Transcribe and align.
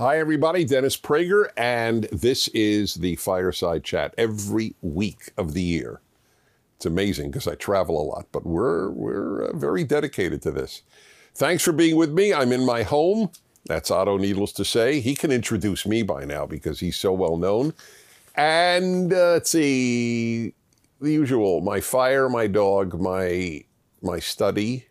Hi, 0.00 0.18
everybody. 0.18 0.64
Dennis 0.64 0.96
Prager, 0.96 1.50
and 1.58 2.04
this 2.04 2.48
is 2.54 2.94
the 2.94 3.16
Fireside 3.16 3.84
Chat 3.84 4.14
every 4.16 4.74
week 4.80 5.30
of 5.36 5.52
the 5.52 5.60
year. 5.60 6.00
It's 6.76 6.86
amazing 6.86 7.30
because 7.30 7.46
I 7.46 7.54
travel 7.54 8.00
a 8.00 8.08
lot, 8.08 8.26
but 8.32 8.46
we're 8.46 8.88
we're 8.88 9.42
uh, 9.42 9.52
very 9.54 9.84
dedicated 9.84 10.40
to 10.40 10.52
this. 10.52 10.80
Thanks 11.34 11.62
for 11.62 11.72
being 11.72 11.96
with 11.96 12.12
me. 12.14 12.32
I'm 12.32 12.50
in 12.50 12.64
my 12.64 12.82
home. 12.82 13.30
That's 13.66 13.90
Otto, 13.90 14.16
needless 14.16 14.52
to 14.52 14.64
say. 14.64 15.00
He 15.00 15.14
can 15.14 15.30
introduce 15.30 15.84
me 15.84 16.02
by 16.02 16.24
now 16.24 16.46
because 16.46 16.80
he's 16.80 16.96
so 16.96 17.12
well 17.12 17.36
known. 17.36 17.74
And 18.36 19.12
uh, 19.12 19.32
let's 19.32 19.50
see, 19.50 20.54
the 20.98 21.12
usual: 21.12 21.60
my 21.60 21.80
fire, 21.80 22.30
my 22.30 22.46
dog, 22.46 22.98
my 22.98 23.64
my 24.00 24.18
study, 24.18 24.86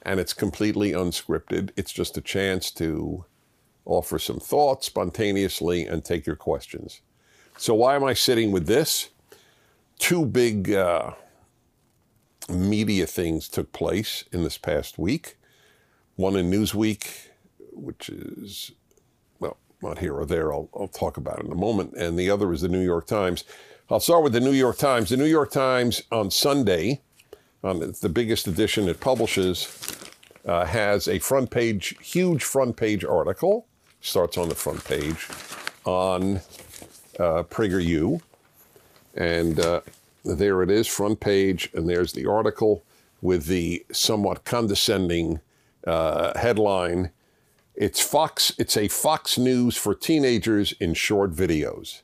and 0.00 0.18
it's 0.18 0.32
completely 0.32 0.92
unscripted. 0.92 1.68
It's 1.76 1.92
just 1.92 2.16
a 2.16 2.22
chance 2.22 2.70
to 2.70 3.26
offer 3.88 4.18
some 4.18 4.38
thoughts 4.38 4.86
spontaneously 4.86 5.86
and 5.86 6.04
take 6.04 6.26
your 6.26 6.36
questions. 6.36 7.00
So, 7.56 7.74
why 7.74 7.96
am 7.96 8.04
I 8.04 8.14
sitting 8.14 8.52
with 8.52 8.66
this? 8.66 9.08
Two 9.98 10.24
big 10.24 10.70
uh, 10.70 11.12
media 12.48 13.06
things 13.06 13.48
took 13.48 13.72
place 13.72 14.24
in 14.30 14.44
this 14.44 14.58
past 14.58 14.98
week. 14.98 15.36
One 16.14 16.36
in 16.36 16.50
Newsweek, 16.50 17.08
which 17.72 18.08
is, 18.08 18.72
well, 19.40 19.56
not 19.82 19.98
here 19.98 20.14
or 20.14 20.26
there. 20.26 20.52
I'll, 20.52 20.68
I'll 20.78 20.88
talk 20.88 21.16
about 21.16 21.40
it 21.40 21.46
in 21.46 21.52
a 21.52 21.56
moment. 21.56 21.94
And 21.94 22.18
the 22.18 22.30
other 22.30 22.52
is 22.52 22.60
the 22.60 22.68
New 22.68 22.82
York 22.82 23.06
Times. 23.06 23.44
I'll 23.90 24.00
start 24.00 24.22
with 24.22 24.34
the 24.34 24.40
New 24.40 24.52
York 24.52 24.76
Times. 24.76 25.10
The 25.10 25.16
New 25.16 25.24
York 25.24 25.50
Times 25.50 26.02
on 26.12 26.30
Sunday, 26.30 27.00
on 27.64 27.80
the 28.00 28.08
biggest 28.08 28.46
edition 28.46 28.88
it 28.88 29.00
publishes, 29.00 30.06
uh, 30.44 30.64
has 30.64 31.08
a 31.08 31.18
front 31.18 31.50
page, 31.50 31.96
huge 32.00 32.44
front 32.44 32.76
page 32.76 33.04
article 33.04 33.67
starts 34.00 34.38
on 34.38 34.48
the 34.48 34.54
front 34.54 34.84
page 34.84 35.28
on 35.84 36.36
uh, 37.18 37.42
PragerU. 37.44 38.20
And 39.14 39.58
uh, 39.58 39.80
there 40.24 40.62
it 40.62 40.70
is, 40.70 40.86
front 40.86 41.20
page, 41.20 41.70
and 41.74 41.88
there's 41.88 42.12
the 42.12 42.26
article 42.26 42.84
with 43.20 43.46
the 43.46 43.84
somewhat 43.92 44.44
condescending 44.44 45.40
uh, 45.86 46.38
headline. 46.38 47.10
It's 47.74 48.00
Fox. 48.00 48.52
It's 48.58 48.76
a 48.76 48.88
Fox 48.88 49.38
News 49.38 49.76
for 49.76 49.94
teenagers 49.94 50.72
in 50.72 50.94
short 50.94 51.32
videos. 51.32 52.02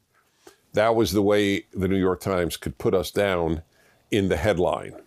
That 0.72 0.96
was 0.96 1.12
the 1.12 1.22
way 1.22 1.66
the 1.72 1.86
New 1.86 1.98
York 1.98 2.20
Times 2.20 2.56
could 2.56 2.78
put 2.78 2.94
us 2.94 3.10
down 3.10 3.62
in 4.10 4.28
the 4.28 4.36
headline 4.36 5.03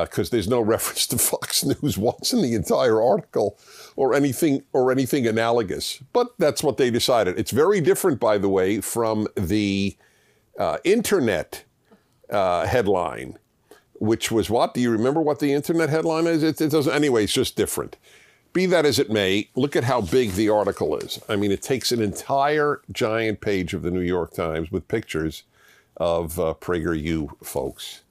because 0.00 0.28
uh, 0.28 0.32
there's 0.32 0.48
no 0.48 0.60
reference 0.74 1.06
to 1.08 1.18
Fox 1.18 1.64
News 1.82 1.98
once 1.98 2.32
in 2.32 2.42
the 2.42 2.54
entire 2.54 3.02
article 3.02 3.58
or 3.96 4.14
anything 4.14 4.64
or 4.72 4.90
anything 4.90 5.26
analogous. 5.26 6.02
But 6.12 6.34
that's 6.38 6.62
what 6.62 6.76
they 6.76 6.90
decided. 6.90 7.38
It's 7.38 7.50
very 7.50 7.80
different, 7.80 8.18
by 8.18 8.38
the 8.38 8.48
way, 8.48 8.80
from 8.80 9.28
the 9.36 9.96
uh, 10.58 10.78
internet 10.84 11.64
uh, 12.30 12.66
headline, 12.66 13.38
which 13.94 14.30
was 14.30 14.48
what? 14.48 14.74
Do 14.74 14.80
you 14.80 14.90
remember 14.90 15.20
what 15.20 15.38
the 15.38 15.52
internet 15.52 15.90
headline 15.90 16.26
is? 16.26 16.42
It, 16.42 16.60
it 16.60 16.70
doesn't. 16.70 16.92
Anyway, 16.92 17.24
it's 17.24 17.32
just 17.32 17.56
different. 17.56 17.96
Be 18.52 18.66
that 18.66 18.84
as 18.84 18.98
it 18.98 19.10
may, 19.10 19.48
look 19.54 19.76
at 19.76 19.84
how 19.84 20.02
big 20.02 20.32
the 20.32 20.50
article 20.50 20.96
is. 20.98 21.18
I 21.26 21.36
mean, 21.36 21.50
it 21.50 21.62
takes 21.62 21.90
an 21.90 22.02
entire 22.02 22.82
giant 22.90 23.40
page 23.40 23.72
of 23.72 23.82
the 23.82 23.90
New 23.90 24.00
York 24.00 24.34
Times 24.34 24.70
with 24.70 24.88
pictures 24.88 25.44
of 25.96 26.38
uh, 26.38 26.54
PragerU 26.60 27.42
folks. 27.42 28.01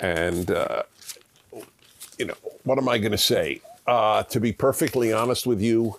And, 0.00 0.50
uh, 0.50 0.82
you 2.18 2.26
know, 2.26 2.34
what 2.64 2.78
am 2.78 2.88
I 2.88 2.98
going 2.98 3.12
to 3.12 3.18
say? 3.18 3.60
Uh, 3.86 4.22
to 4.24 4.40
be 4.40 4.52
perfectly 4.52 5.12
honest 5.12 5.46
with 5.46 5.60
you, 5.60 5.98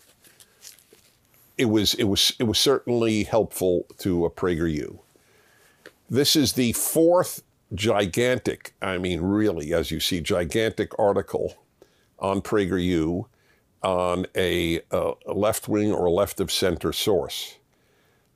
it 1.58 1.66
was 1.66 1.94
it 1.95 2.05
was 2.05 2.33
it 2.39 2.44
was 2.44 2.58
certainly 2.58 3.23
helpful 3.23 3.86
to 3.97 4.25
a 4.25 4.30
PragerU. 4.30 5.00
This 6.09 6.36
is 6.36 6.53
the 6.53 6.72
fourth 6.73 7.44
gigantic, 7.73 8.73
I 8.81 8.97
mean, 8.97 9.22
really, 9.22 9.73
as 9.73 9.92
you 9.92 9.99
see, 9.99 10.21
gigantic 10.21 10.98
article 10.98 11.55
on 12.17 12.42
PragerU 12.42 13.26
on 13.83 14.26
a, 14.36 14.82
a 14.92 15.14
left 15.33 15.67
wing 15.67 15.92
or 15.92 16.09
left 16.09 16.39
of 16.39 16.52
center 16.52 16.92
source. 16.92 17.58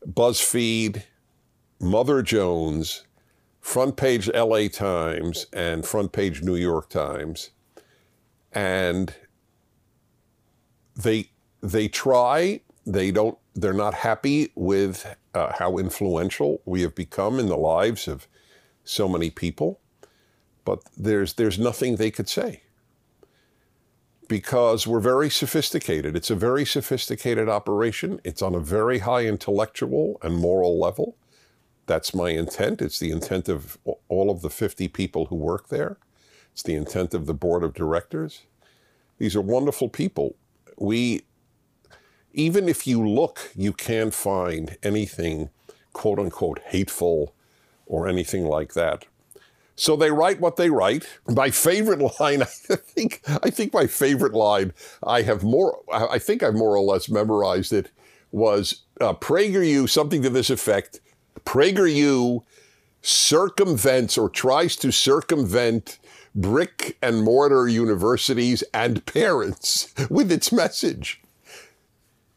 BuzzFeed, 0.07 1.03
Mother 1.79 2.21
Jones, 2.21 3.03
front 3.63 3.95
page 3.95 4.29
LA 4.33 4.67
Times 4.67 5.47
and 5.53 5.85
front 5.85 6.11
page 6.11 6.43
New 6.43 6.57
York 6.57 6.89
Times. 6.89 7.51
And 8.51 9.15
they 10.95 11.31
they 11.61 11.87
try, 11.87 12.59
they 12.85 13.09
don't 13.09 13.37
they're 13.55 13.73
not 13.73 13.93
happy 13.93 14.51
with 14.55 15.15
uh, 15.33 15.53
how 15.57 15.77
influential 15.77 16.61
we 16.65 16.81
have 16.81 16.93
become 16.93 17.39
in 17.39 17.47
the 17.47 17.57
lives 17.57 18.07
of 18.07 18.27
so 18.83 19.07
many 19.07 19.29
people. 19.29 19.79
But 20.65 20.83
there's 20.97 21.33
there's 21.33 21.57
nothing 21.57 21.95
they 21.95 22.11
could 22.11 22.29
say. 22.29 22.63
Because 24.27 24.85
we're 24.85 24.99
very 24.99 25.29
sophisticated. 25.29 26.15
It's 26.15 26.29
a 26.29 26.35
very 26.35 26.65
sophisticated 26.65 27.47
operation. 27.47 28.19
It's 28.23 28.41
on 28.41 28.55
a 28.55 28.59
very 28.59 28.99
high 28.99 29.25
intellectual 29.25 30.17
and 30.21 30.35
moral 30.35 30.79
level. 30.79 31.15
That's 31.85 32.13
my 32.13 32.29
intent. 32.29 32.81
It's 32.81 32.99
the 32.99 33.11
intent 33.11 33.49
of 33.49 33.77
all 34.07 34.29
of 34.31 34.41
the 34.41 34.49
50 34.49 34.87
people 34.89 35.25
who 35.25 35.35
work 35.35 35.69
there. 35.69 35.97
It's 36.53 36.63
the 36.63 36.75
intent 36.75 37.13
of 37.13 37.25
the 37.25 37.33
board 37.33 37.63
of 37.63 37.73
directors. 37.73 38.43
These 39.17 39.35
are 39.35 39.41
wonderful 39.41 39.89
people. 39.89 40.35
We, 40.77 41.23
even 42.33 42.69
if 42.69 42.87
you 42.87 43.07
look, 43.07 43.51
you 43.55 43.73
can't 43.73 44.13
find 44.13 44.77
anything 44.83 45.49
quote 45.93 46.19
unquote 46.19 46.59
hateful 46.65 47.33
or 47.85 48.07
anything 48.07 48.45
like 48.45 48.73
that. 48.73 49.05
So 49.75 49.95
they 49.95 50.11
write 50.11 50.39
what 50.39 50.55
they 50.55 50.69
write. 50.69 51.07
My 51.27 51.49
favorite 51.49 51.99
line, 52.19 52.43
I 52.43 52.45
think, 52.45 53.21
I 53.43 53.49
think 53.49 53.73
my 53.73 53.87
favorite 53.87 54.33
line, 54.33 54.73
I 55.03 55.23
have 55.23 55.43
more, 55.43 55.79
I 55.91 56.19
think 56.19 56.43
I've 56.43 56.55
more 56.55 56.75
or 56.75 56.81
less 56.81 57.09
memorized 57.09 57.73
it, 57.73 57.91
was 58.31 58.81
uh, 58.99 59.13
PragerU, 59.13 59.89
something 59.89 60.21
to 60.23 60.29
this 60.29 60.49
effect. 60.49 60.99
PragerU 61.45 62.43
circumvents 63.01 64.17
or 64.17 64.29
tries 64.29 64.75
to 64.77 64.91
circumvent 64.91 65.99
brick 66.33 66.97
and 67.01 67.23
mortar 67.23 67.67
universities 67.67 68.63
and 68.73 69.05
parents 69.05 69.93
with 70.09 70.31
its 70.31 70.51
message, 70.51 71.21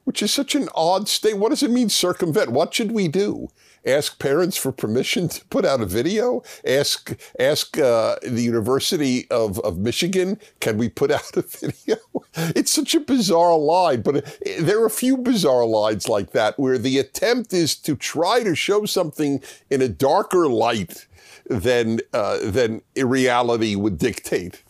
which 0.04 0.22
is 0.22 0.30
such 0.30 0.54
an 0.54 0.68
odd 0.74 1.08
state. 1.08 1.38
What 1.38 1.50
does 1.50 1.62
it 1.62 1.70
mean, 1.70 1.88
circumvent? 1.88 2.50
What 2.50 2.74
should 2.74 2.92
we 2.92 3.08
do? 3.08 3.48
Ask 3.86 4.18
parents 4.18 4.56
for 4.56 4.72
permission 4.72 5.28
to 5.28 5.44
put 5.46 5.64
out 5.64 5.80
a 5.80 5.86
video, 5.86 6.42
ask 6.66 7.16
ask 7.38 7.78
uh, 7.78 8.16
the 8.22 8.42
University 8.42 9.30
of, 9.30 9.58
of 9.60 9.78
Michigan, 9.78 10.38
can 10.60 10.76
we 10.76 10.88
put 10.88 11.10
out 11.10 11.36
a 11.36 11.42
video? 11.60 11.96
It's 12.34 12.70
such 12.70 12.94
a 12.94 13.00
bizarre 13.00 13.56
line, 13.56 14.02
but 14.02 14.16
it, 14.16 14.66
there 14.66 14.82
are 14.82 14.86
a 14.86 14.90
few 14.90 15.16
bizarre 15.16 15.66
lines 15.66 16.08
like 16.08 16.32
that 16.32 16.58
where 16.58 16.78
the 16.78 16.98
attempt 16.98 17.52
is 17.52 17.76
to 17.76 17.96
try 17.96 18.42
to 18.42 18.54
show 18.54 18.84
something 18.84 19.42
in 19.70 19.80
a 19.80 19.88
darker 19.88 20.48
light 20.48 21.06
than 21.48 22.00
uh, 22.12 22.38
than 22.42 22.82
reality 22.96 23.76
would 23.76 23.98
dictate. 23.98 24.62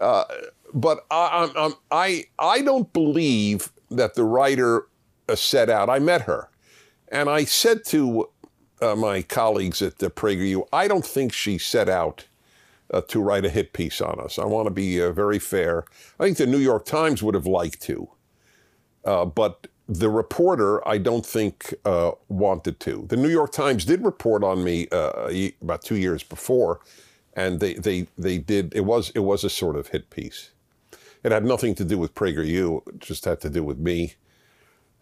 Uh, 0.00 0.24
but 0.72 1.04
I, 1.10 1.50
I, 1.56 1.72
I, 1.90 2.24
I 2.38 2.62
don't 2.62 2.92
believe 2.92 3.72
that 3.90 4.14
the 4.14 4.24
writer 4.24 4.86
uh, 5.28 5.34
set 5.34 5.68
out. 5.68 5.90
I 5.90 5.98
met 5.98 6.22
her, 6.22 6.48
and 7.08 7.28
I 7.28 7.44
said 7.44 7.84
to 7.86 8.29
uh, 8.82 8.96
my 8.96 9.22
colleagues 9.22 9.82
at 9.82 9.98
the 9.98 10.10
PragerU, 10.10 10.66
I 10.72 10.88
don't 10.88 11.04
think 11.04 11.32
she 11.32 11.58
set 11.58 11.88
out 11.88 12.26
uh, 12.92 13.00
to 13.02 13.20
write 13.20 13.44
a 13.44 13.50
hit 13.50 13.72
piece 13.72 14.00
on 14.00 14.20
us. 14.20 14.38
I 14.38 14.44
want 14.44 14.66
to 14.66 14.70
be 14.70 15.00
uh, 15.00 15.12
very 15.12 15.38
fair. 15.38 15.84
I 16.18 16.24
think 16.24 16.38
the 16.38 16.46
New 16.46 16.58
York 16.58 16.84
Times 16.84 17.22
would 17.22 17.34
have 17.34 17.46
liked 17.46 17.80
to, 17.82 18.08
uh, 19.04 19.24
but 19.24 19.68
the 19.88 20.08
reporter, 20.08 20.86
I 20.86 20.98
don't 20.98 21.26
think 21.26 21.74
uh, 21.84 22.12
wanted 22.28 22.78
to. 22.80 23.06
The 23.08 23.16
New 23.16 23.28
York 23.28 23.50
Times 23.50 23.84
did 23.84 24.04
report 24.04 24.44
on 24.44 24.62
me 24.62 24.86
uh, 24.92 25.28
about 25.60 25.82
two 25.82 25.96
years 25.96 26.22
before, 26.22 26.80
and 27.34 27.58
they, 27.58 27.74
they, 27.74 28.06
they 28.16 28.38
did. 28.38 28.72
It 28.74 28.84
was 28.84 29.10
it 29.10 29.20
was 29.20 29.42
a 29.42 29.50
sort 29.50 29.76
of 29.76 29.88
hit 29.88 30.08
piece. 30.10 30.50
It 31.24 31.32
had 31.32 31.44
nothing 31.44 31.74
to 31.74 31.84
do 31.84 31.98
with 31.98 32.14
PragerU. 32.14 32.86
It 32.88 32.98
just 33.00 33.24
had 33.24 33.40
to 33.40 33.50
do 33.50 33.64
with 33.64 33.78
me 33.78 34.14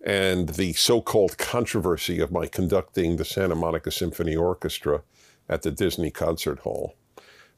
and 0.05 0.51
the 0.51 0.73
so-called 0.75 1.39
controversy 1.39 2.21
of 2.21 2.31
my 2.31 2.47
conducting 2.47 3.17
the 3.17 3.25
Santa 3.25 3.55
Monica 3.55 3.91
Symphony 3.91 4.37
Orchestra 4.37 5.03
at 5.49 5.63
the 5.63 5.71
Disney 5.71 6.11
Concert 6.11 6.61
Hall. 6.61 6.95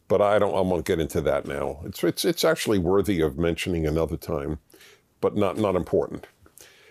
But 0.08 0.20
I 0.20 0.38
don't. 0.38 0.54
I 0.54 0.60
won't 0.60 0.86
get 0.86 0.98
into 0.98 1.20
that 1.20 1.46
now. 1.46 1.80
It's 1.84 2.02
it's 2.02 2.24
it's 2.24 2.44
actually 2.44 2.78
worthy 2.78 3.20
of 3.20 3.38
mentioning 3.38 3.86
another 3.86 4.16
time, 4.16 4.58
but 5.20 5.36
not 5.36 5.56
not 5.56 5.76
important. 5.76 6.26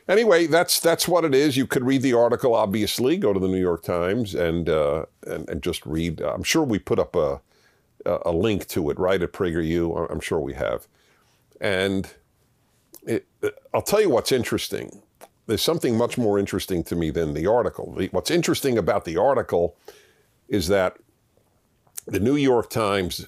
Anyway, 0.07 0.47
that's 0.47 0.79
that's 0.79 1.07
what 1.07 1.25
it 1.25 1.35
is. 1.35 1.57
You 1.57 1.67
could 1.67 1.83
read 1.83 2.01
the 2.01 2.13
article. 2.13 2.55
Obviously, 2.55 3.17
go 3.17 3.33
to 3.33 3.39
the 3.39 3.49
New 3.49 3.59
York 3.59 3.83
Times 3.83 4.35
and 4.35 4.69
uh, 4.69 5.05
and 5.27 5.49
and 5.49 5.61
just 5.61 5.85
read. 5.85 6.21
I'm 6.21 6.43
sure 6.43 6.63
we 6.63 6.79
put 6.79 6.97
up 6.97 7.15
a 7.15 7.41
a 8.05 8.31
link 8.31 8.67
to 8.69 8.89
it 8.89 8.97
right 8.97 9.21
at 9.21 9.33
PragerU. 9.33 10.09
I'm 10.09 10.21
sure 10.21 10.39
we 10.39 10.53
have. 10.53 10.87
And 11.59 12.09
it, 13.05 13.27
I'll 13.73 13.81
tell 13.81 13.99
you 13.99 14.09
what's 14.09 14.31
interesting 14.31 15.01
there's 15.49 15.63
something 15.63 15.97
much 15.97 16.15
more 16.17 16.37
interesting 16.37 16.83
to 16.83 16.95
me 16.95 17.09
than 17.09 17.33
the 17.33 17.47
article. 17.47 17.97
What's 18.11 18.29
interesting 18.29 18.77
about 18.77 19.03
the 19.03 19.17
article 19.17 19.75
is 20.47 20.67
that 20.67 20.97
the 22.05 22.19
New 22.19 22.35
York 22.35 22.69
Times 22.69 23.27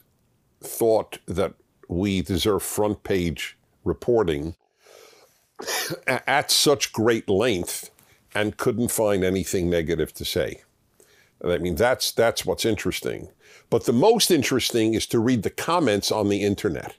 thought 0.62 1.18
that 1.26 1.56
we 1.88 2.22
deserve 2.22 2.62
front 2.62 3.04
page 3.04 3.58
reporting 3.84 4.56
at 6.08 6.52
such 6.52 6.94
great 6.94 7.28
length 7.28 7.90
and 8.36 8.56
couldn't 8.56 8.92
find 8.92 9.24
anything 9.24 9.70
negative 9.70 10.14
to 10.14 10.24
say. 10.24 10.62
I 11.44 11.58
mean, 11.58 11.76
that's 11.76 12.12
that's 12.12 12.46
what's 12.46 12.66
interesting. 12.66 13.30
But 13.72 13.86
the 13.86 13.94
most 13.94 14.30
interesting 14.30 14.94
is 14.94 15.08
to 15.08 15.18
read 15.18 15.42
the 15.42 15.50
comments 15.50 16.12
on 16.12 16.30
the 16.30 16.44
internet, 16.44 16.96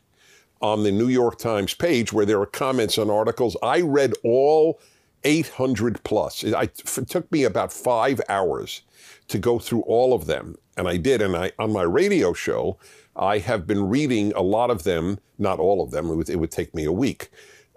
on 0.60 0.82
the 0.82 0.90
New 0.90 1.06
York 1.06 1.38
Times 1.38 1.74
page, 1.74 2.12
where 2.12 2.26
there 2.26 2.40
are 2.40 2.46
comments 2.46 2.98
on 2.98 3.08
articles. 3.08 3.56
I 3.62 3.82
read 3.82 4.14
all 4.24 4.80
800 5.24 6.02
plus. 6.04 6.42
It, 6.42 6.54
it 6.54 7.08
took 7.08 7.30
me 7.32 7.44
about 7.44 7.72
five 7.72 8.20
hours 8.28 8.82
to 9.28 9.38
go 9.38 9.58
through 9.58 9.82
all 9.82 10.12
of 10.14 10.26
them, 10.26 10.56
and 10.76 10.88
I 10.88 10.96
did. 10.96 11.22
And 11.22 11.36
I 11.36 11.52
on 11.58 11.72
my 11.72 11.82
radio 11.82 12.32
show, 12.32 12.78
I 13.16 13.38
have 13.38 13.66
been 13.66 13.88
reading 13.88 14.32
a 14.34 14.42
lot 14.42 14.70
of 14.70 14.84
them, 14.84 15.18
not 15.38 15.58
all 15.58 15.82
of 15.82 15.90
them. 15.90 16.10
It 16.10 16.16
would, 16.16 16.30
it 16.30 16.36
would 16.36 16.50
take 16.50 16.74
me 16.74 16.84
a 16.84 16.92
week, 16.92 17.30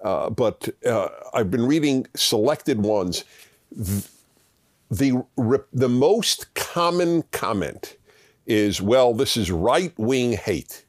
uh, 0.04 0.30
but 0.30 0.70
uh, 0.86 1.10
I've 1.34 1.52
been 1.52 1.66
reading 1.66 2.08
selected 2.16 2.84
ones. 2.84 3.24
The 3.72 5.26
the 5.74 5.90
most 5.90 6.54
common 6.54 7.24
comment 7.32 7.98
is, 8.46 8.82
"Well, 8.82 9.14
this 9.14 9.36
is 9.38 9.52
right 9.52 9.94
wing 9.98 10.34
hate." 10.34 10.86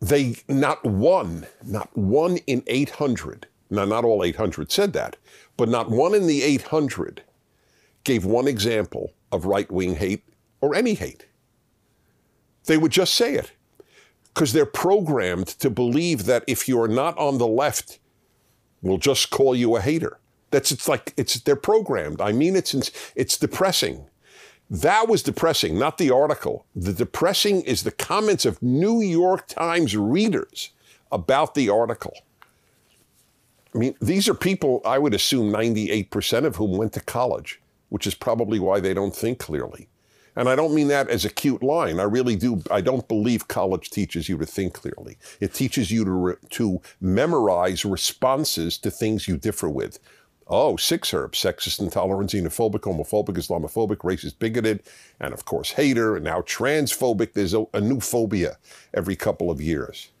They 0.00 0.36
not 0.48 0.84
one, 0.84 1.46
not 1.64 1.96
one 1.96 2.38
in 2.48 2.64
800 2.66 3.46
now, 3.72 3.84
not 3.86 4.04
all 4.04 4.22
800 4.22 4.70
said 4.70 4.92
that, 4.92 5.16
but 5.56 5.68
not 5.68 5.90
one 5.90 6.14
in 6.14 6.26
the 6.26 6.42
800 6.42 7.22
gave 8.04 8.24
one 8.24 8.46
example 8.46 9.12
of 9.30 9.46
right 9.46 9.70
wing 9.70 9.96
hate 9.96 10.24
or 10.60 10.74
any 10.74 10.94
hate. 10.94 11.26
They 12.66 12.76
would 12.76 12.92
just 12.92 13.14
say 13.14 13.34
it 13.34 13.52
because 14.34 14.52
they're 14.52 14.66
programmed 14.66 15.46
to 15.46 15.70
believe 15.70 16.26
that 16.26 16.44
if 16.46 16.68
you're 16.68 16.88
not 16.88 17.16
on 17.18 17.38
the 17.38 17.46
left, 17.46 17.98
we'll 18.82 18.98
just 18.98 19.30
call 19.30 19.54
you 19.54 19.76
a 19.76 19.80
hater. 19.80 20.18
That's 20.50 20.70
it's 20.70 20.86
like 20.86 21.14
it's 21.16 21.40
they're 21.40 21.56
programmed. 21.56 22.20
I 22.20 22.32
mean, 22.32 22.56
it's 22.56 22.74
it's 23.16 23.38
depressing. 23.38 24.06
That 24.68 25.08
was 25.08 25.22
depressing, 25.22 25.78
not 25.78 25.98
the 25.98 26.10
article. 26.10 26.66
The 26.74 26.92
depressing 26.92 27.62
is 27.62 27.82
the 27.82 27.90
comments 27.90 28.44
of 28.44 28.62
New 28.62 29.00
York 29.00 29.46
Times 29.46 29.96
readers 29.96 30.70
about 31.10 31.54
the 31.54 31.68
article. 31.68 32.14
I 33.74 33.78
mean, 33.78 33.94
these 34.00 34.28
are 34.28 34.34
people, 34.34 34.82
I 34.84 34.98
would 34.98 35.14
assume 35.14 35.52
98% 35.52 36.44
of 36.44 36.56
whom 36.56 36.76
went 36.76 36.92
to 36.94 37.00
college, 37.00 37.60
which 37.88 38.06
is 38.06 38.14
probably 38.14 38.58
why 38.58 38.80
they 38.80 38.92
don't 38.92 39.14
think 39.14 39.38
clearly. 39.38 39.88
And 40.36 40.48
I 40.48 40.56
don't 40.56 40.74
mean 40.74 40.88
that 40.88 41.08
as 41.08 41.24
a 41.24 41.30
cute 41.30 41.62
line. 41.62 42.00
I 42.00 42.04
really 42.04 42.36
do. 42.36 42.62
I 42.70 42.80
don't 42.80 43.06
believe 43.06 43.48
college 43.48 43.90
teaches 43.90 44.28
you 44.28 44.38
to 44.38 44.46
think 44.46 44.72
clearly. 44.72 45.18
It 45.40 45.52
teaches 45.52 45.90
you 45.90 46.04
to, 46.04 46.10
re, 46.10 46.34
to 46.50 46.80
memorize 47.00 47.84
responses 47.84 48.78
to 48.78 48.90
things 48.90 49.28
you 49.28 49.36
differ 49.36 49.68
with. 49.68 49.98
Oh, 50.48 50.76
six 50.76 51.12
herbs, 51.14 51.38
sexist, 51.38 51.80
intolerant, 51.80 52.30
xenophobic, 52.30 52.80
homophobic, 52.80 53.36
Islamophobic, 53.36 53.98
racist, 53.98 54.38
bigoted, 54.38 54.82
and 55.20 55.32
of 55.32 55.44
course, 55.44 55.72
hater, 55.72 56.16
and 56.16 56.24
now 56.24 56.40
transphobic. 56.40 57.34
There's 57.34 57.54
a, 57.54 57.64
a 57.74 57.80
new 57.80 58.00
phobia 58.00 58.56
every 58.94 59.16
couple 59.16 59.50
of 59.50 59.60
years. 59.60 60.11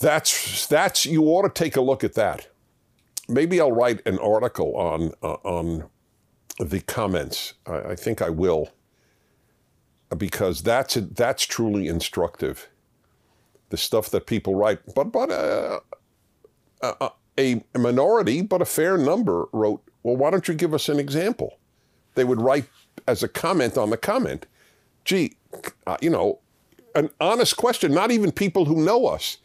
That's 0.00 0.66
that's 0.66 1.04
you 1.04 1.24
ought 1.24 1.42
to 1.42 1.50
take 1.50 1.76
a 1.76 1.82
look 1.82 2.02
at 2.02 2.14
that. 2.14 2.48
Maybe 3.28 3.60
I'll 3.60 3.70
write 3.70 4.04
an 4.06 4.18
article 4.18 4.74
on 4.76 5.12
uh, 5.22 5.34
on 5.44 5.90
the 6.58 6.80
comments. 6.80 7.54
I, 7.66 7.80
I, 7.80 7.96
think 7.96 8.22
I 8.22 8.30
will 8.30 8.70
because 10.16 10.62
that's 10.62 10.96
a, 10.96 11.02
that's 11.02 11.44
truly 11.44 11.86
instructive. 11.86 12.68
The 13.68 13.76
stuff 13.76 14.10
that 14.10 14.26
people 14.26 14.54
write, 14.54 14.80
but 14.94 15.12
but 15.12 15.30
uh, 15.30 15.80
uh, 16.80 17.10
a, 17.38 17.62
a 17.74 17.78
minority, 17.78 18.40
but 18.40 18.62
a 18.62 18.66
fair 18.66 18.96
number 18.96 19.48
wrote. 19.52 19.82
Well, 20.02 20.16
why 20.16 20.30
don't 20.30 20.48
you 20.48 20.54
give 20.54 20.72
us 20.72 20.88
an 20.88 20.98
example? 20.98 21.58
They 22.14 22.24
would 22.24 22.40
write 22.40 22.64
as 23.06 23.22
a 23.22 23.28
comment 23.28 23.76
on 23.76 23.90
the 23.90 23.98
comment. 23.98 24.46
Gee, 25.04 25.36
uh, 25.86 25.98
you 26.00 26.08
know, 26.08 26.38
an 26.94 27.10
honest 27.20 27.58
question. 27.58 27.92
Not 27.92 28.10
even 28.10 28.32
people 28.32 28.64
who 28.64 28.82
know 28.82 29.06
us 29.06 29.36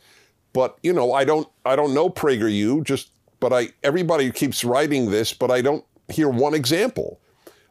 but 0.55 0.77
you 0.81 0.93
know, 0.93 1.11
I 1.11 1.25
don't 1.25 1.49
I 1.65 1.75
don't 1.75 1.93
know 1.93 2.09
PragerU. 2.09 2.81
Just 2.85 3.09
but 3.41 3.51
I 3.51 3.67
everybody 3.83 4.31
keeps 4.31 4.63
writing 4.63 5.11
this, 5.11 5.33
but 5.33 5.51
I 5.51 5.61
don't 5.61 5.83
hear 6.07 6.29
one 6.29 6.53
example 6.53 7.19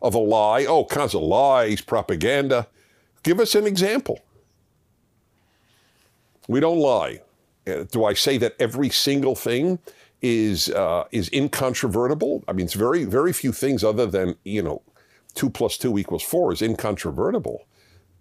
of 0.02 0.14
a 0.14 0.18
lie. 0.18 0.66
Oh, 0.66 0.84
kinds 0.84 1.14
of 1.14 1.22
lies, 1.22 1.80
propaganda. 1.80 2.68
Give 3.22 3.40
us 3.40 3.54
an 3.54 3.66
example. 3.66 4.20
We 6.46 6.60
don't 6.60 6.78
lie. 6.78 7.22
Uh, 7.66 7.84
do 7.90 8.04
I 8.04 8.12
say 8.12 8.36
that 8.36 8.54
every 8.60 8.90
single 8.90 9.34
thing 9.34 9.78
is 10.20 10.68
uh, 10.68 11.04
is 11.10 11.30
incontrovertible? 11.30 12.44
I 12.46 12.52
mean, 12.52 12.66
it's 12.66 12.74
very 12.74 13.04
very 13.04 13.32
few 13.32 13.52
things 13.52 13.82
other 13.82 14.04
than 14.04 14.36
you 14.44 14.62
know, 14.62 14.82
two 15.32 15.48
plus 15.48 15.78
two 15.78 15.96
equals 15.96 16.22
four 16.22 16.52
is 16.52 16.60
incontrovertible. 16.60 17.66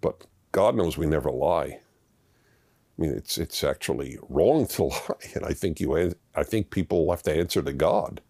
But 0.00 0.24
God 0.52 0.74
knows 0.74 0.96
we 0.96 1.04
never 1.04 1.30
lie. 1.30 1.80
I 2.96 3.02
mean, 3.02 3.12
it's 3.12 3.38
it's 3.38 3.64
actually 3.64 4.18
wrong 4.28 4.66
to 4.68 4.84
lie, 4.84 5.30
and 5.34 5.44
I 5.44 5.52
think 5.52 5.80
you 5.80 6.14
I 6.34 6.42
think 6.42 6.70
people 6.70 7.10
have 7.10 7.22
to 7.24 7.34
answer 7.34 7.62
to 7.62 7.72
God 7.72 8.20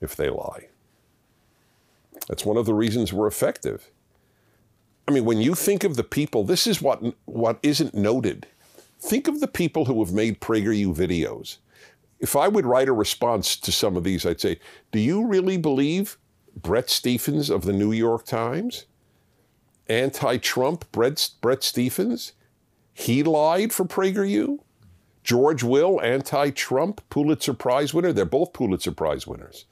if 0.00 0.16
they 0.16 0.30
lie. 0.30 0.68
That's 2.28 2.44
one 2.44 2.56
of 2.56 2.66
the 2.66 2.74
reasons 2.74 3.12
we're 3.12 3.26
effective. 3.26 3.90
I 5.06 5.12
mean, 5.12 5.24
when 5.24 5.40
you 5.40 5.54
think 5.54 5.84
of 5.84 5.96
the 5.96 6.04
people, 6.04 6.44
this 6.44 6.66
is 6.66 6.80
what 6.80 7.02
what 7.24 7.58
isn't 7.62 7.94
noted. 7.94 8.46
Think 9.00 9.28
of 9.28 9.40
the 9.40 9.48
people 9.48 9.84
who 9.84 10.02
have 10.02 10.14
made 10.14 10.40
PragerU 10.40 10.94
videos. 10.94 11.58
If 12.20 12.36
I 12.36 12.48
would 12.48 12.64
write 12.64 12.88
a 12.88 12.92
response 12.92 13.56
to 13.56 13.70
some 13.72 13.96
of 13.96 14.04
these, 14.04 14.24
I'd 14.24 14.40
say, 14.40 14.58
"Do 14.92 14.98
you 14.98 15.26
really 15.26 15.58
believe 15.58 16.16
Bret 16.56 16.88
Stephens 16.88 17.50
of 17.50 17.64
the 17.64 17.72
New 17.72 17.92
York 17.92 18.24
Times, 18.24 18.86
anti-Trump 19.88 20.90
Brett 20.92 21.30
Bret 21.42 21.62
Stephens?" 21.62 22.32
He 22.94 23.24
lied 23.24 23.72
for 23.72 23.84
PragerU. 23.84 24.60
George 25.24 25.62
Will, 25.62 26.00
anti 26.00 26.50
Trump, 26.50 27.02
Pulitzer 27.10 27.54
Prize 27.54 27.92
winner. 27.92 28.12
They're 28.12 28.24
both 28.24 28.52
Pulitzer 28.52 28.92
Prize 28.92 29.26
winners. 29.26 29.66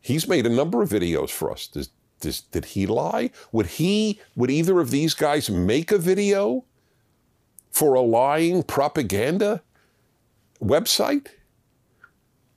He's 0.00 0.28
made 0.28 0.44
a 0.44 0.50
number 0.50 0.82
of 0.82 0.90
videos 0.90 1.30
for 1.30 1.50
us. 1.50 1.66
Does, 1.66 1.90
does, 2.20 2.40
did 2.40 2.66
he 2.66 2.86
lie? 2.86 3.30
Would 3.52 3.66
he, 3.66 4.20
would 4.34 4.50
either 4.50 4.80
of 4.80 4.90
these 4.90 5.14
guys 5.14 5.48
make 5.48 5.92
a 5.92 5.98
video 5.98 6.64
for 7.70 7.94
a 7.94 8.00
lying 8.00 8.62
propaganda 8.62 9.62
website? 10.62 11.28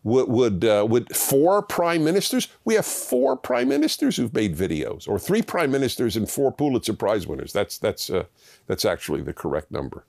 Would 0.07 0.29
would, 0.29 0.63
uh, 0.63 0.87
would 0.89 1.13
four 1.13 1.61
prime 1.61 2.01
ministers? 2.05 2.47
We 2.63 2.75
have 2.75 2.85
four 2.85 3.35
prime 3.35 3.67
ministers 3.67 4.15
who've 4.15 4.33
made 4.33 4.55
videos, 4.55 5.05
or 5.05 5.19
three 5.19 5.41
prime 5.41 5.69
ministers 5.69 6.15
and 6.15 6.29
four 6.29 6.49
Pulitzer 6.49 6.93
Prize 6.93 7.27
winners. 7.27 7.51
That's 7.51 7.77
that's 7.77 8.09
uh, 8.09 8.23
that's 8.67 8.85
actually 8.85 9.21
the 9.21 9.33
correct 9.33 9.69
number. 9.69 10.05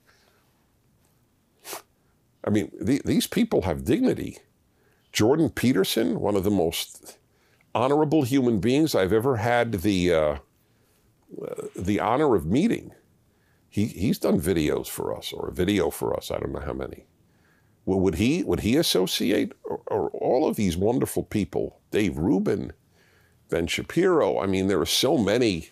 I 2.45 2.49
mean, 2.49 2.71
the, 2.79 3.01
these 3.03 3.27
people 3.27 3.63
have 3.63 3.83
dignity. 3.83 4.37
Jordan 5.11 5.49
Peterson, 5.49 6.21
one 6.21 6.37
of 6.37 6.45
the 6.45 6.49
most 6.49 7.17
honorable 7.75 8.23
human 8.23 8.59
beings 8.59 8.95
I've 8.95 9.11
ever 9.11 9.35
had 9.35 9.81
the 9.81 10.13
uh, 10.13 10.35
the 11.75 11.99
honor 11.99 12.35
of 12.35 12.45
meeting. 12.45 12.93
He 13.69 13.87
he's 13.87 14.17
done 14.17 14.39
videos 14.39 14.87
for 14.87 15.13
us, 15.13 15.33
or 15.33 15.49
a 15.49 15.53
video 15.53 15.89
for 15.89 16.15
us. 16.15 16.31
I 16.31 16.37
don't 16.39 16.53
know 16.53 16.61
how 16.61 16.71
many. 16.71 17.03
Would 17.97 18.15
he 18.15 18.43
would 18.43 18.59
he 18.59 18.75
associate 18.75 19.53
or, 19.63 19.81
or 19.87 20.09
all 20.09 20.47
of 20.47 20.55
these 20.55 20.77
wonderful 20.77 21.23
people? 21.23 21.79
Dave 21.91 22.17
Rubin, 22.17 22.73
Ben 23.49 23.67
Shapiro. 23.67 24.39
I 24.39 24.45
mean, 24.45 24.67
there 24.67 24.79
are 24.79 24.85
so 24.85 25.17
many 25.17 25.69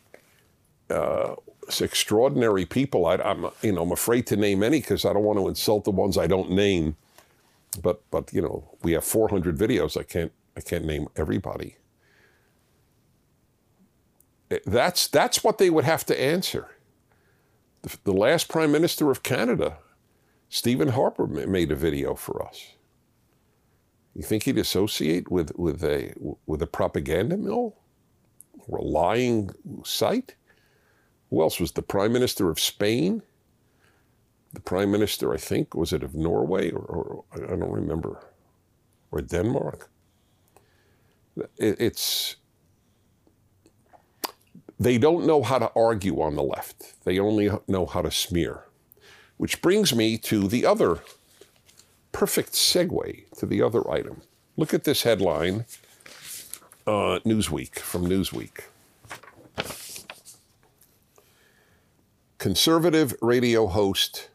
uh, 0.90 1.36
extraordinary 1.80 2.66
people. 2.66 3.06
I, 3.06 3.16
am 3.16 3.50
you 3.62 3.72
know 3.72 3.84
I'm 3.84 3.92
afraid 3.92 4.26
to 4.28 4.36
name 4.36 4.64
any 4.64 4.80
because 4.80 5.06
I 5.06 5.14
don't 5.14 5.24
want 5.24 5.38
to 5.40 5.48
insult 5.48 5.84
the 5.84 5.92
ones 5.92 6.18
I 6.18 6.28
don't 6.28 6.52
name. 6.52 6.96
But 7.82 8.02
but 8.10 8.34
you 8.34 8.42
know 8.42 8.70
we 8.82 8.94
have 8.94 9.04
400 9.04 9.56
videos. 9.58 9.96
I 9.96 10.04
can't 10.04 10.32
I 10.56 10.62
can't 10.62 10.86
name 10.86 11.08
everybody. 11.16 11.78
Eh, 14.50 14.60
that's 14.66 15.08
that's 15.08 15.44
what 15.44 15.60
they 15.60 15.70
would 15.70 15.86
have 15.86 16.06
to 16.08 16.20
answer. 16.20 16.70
The, 17.84 17.98
the 18.06 18.14
last 18.14 18.50
prime 18.50 18.72
minister 18.72 19.12
of 19.12 19.22
Canada 19.22 19.78
Stephen 20.50 20.90
Harper 20.90 21.28
made 21.28 21.72
a 21.72 21.76
video 21.76 22.16
for 22.16 22.46
us. 22.48 22.74
You 24.16 24.24
think 24.24 24.44
he'd 24.44 24.58
associate 24.60 25.32
with, 25.32 25.52
with, 25.58 25.84
a, 25.84 26.14
with 26.48 26.62
a 26.62 26.68
propaganda 26.68 27.38
mill 27.38 27.76
or 28.68 28.80
a 28.80 28.84
lying 28.84 29.52
site? 29.86 30.36
Who 31.30 31.42
else 31.42 31.60
was 31.60 31.74
the 31.74 31.84
Prime 31.84 32.14
Minister 32.14 32.50
of 32.50 32.60
Spain? 32.60 33.24
The 34.54 34.62
Prime 34.62 34.92
Minister, 34.92 35.34
I 35.34 35.38
think, 35.38 35.76
was 35.76 35.94
it 35.94 36.04
of 36.04 36.16
Norway 36.16 36.72
or, 36.72 36.82
or 36.82 37.26
I 37.36 37.56
don't 37.56 37.72
remember. 37.72 38.20
or 39.12 39.22
Denmark. 39.22 39.90
It's 41.58 42.38
they 44.80 45.00
don't 45.00 45.28
know 45.28 45.44
how 45.44 45.60
to 45.60 45.72
argue 45.76 46.22
on 46.22 46.36
the 46.36 46.44
left. 46.44 47.04
They 47.06 47.20
only 47.20 47.52
know 47.68 47.88
how 47.88 48.04
to 48.04 48.12
smear. 48.12 48.67
Which 49.38 49.62
brings 49.62 49.96
me 49.96 50.18
to 50.20 50.48
the 50.48 50.66
other 50.66 51.00
perfect 52.12 52.54
segue 52.54 53.30
to 53.38 53.46
the 53.46 53.62
other 53.62 53.90
item. 53.90 54.22
Look 54.56 54.74
at 54.74 54.84
this 54.84 55.04
headline, 55.04 55.66
uh, 56.88 57.20
Newsweek, 57.24 57.78
from 57.78 58.08
Newsweek. 58.08 58.62
Conservative 62.40 63.14
radio 63.22 63.68
host 63.68 64.30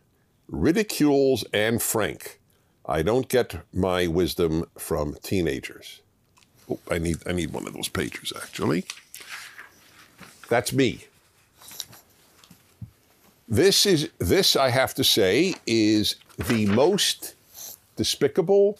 ridicules 0.48 1.44
Anne 1.52 1.80
Frank. 1.80 2.38
I 2.86 3.02
don't 3.02 3.28
get 3.28 3.62
my 3.72 4.06
wisdom 4.06 4.64
from 4.76 5.16
teenagers. 5.22 6.02
Oh, 6.70 6.78
I 6.90 6.98
need 6.98 7.18
I 7.26 7.32
need 7.32 7.52
one 7.52 7.66
of 7.66 7.74
those 7.74 7.88
pagers 7.88 8.32
actually. 8.36 8.84
That's 10.48 10.72
me. 10.72 11.06
This 13.52 13.84
is 13.84 14.08
this 14.18 14.56
I 14.56 14.70
have 14.70 14.94
to 14.94 15.04
say 15.04 15.54
is 15.66 16.16
the 16.48 16.64
most 16.64 17.34
despicable 17.96 18.78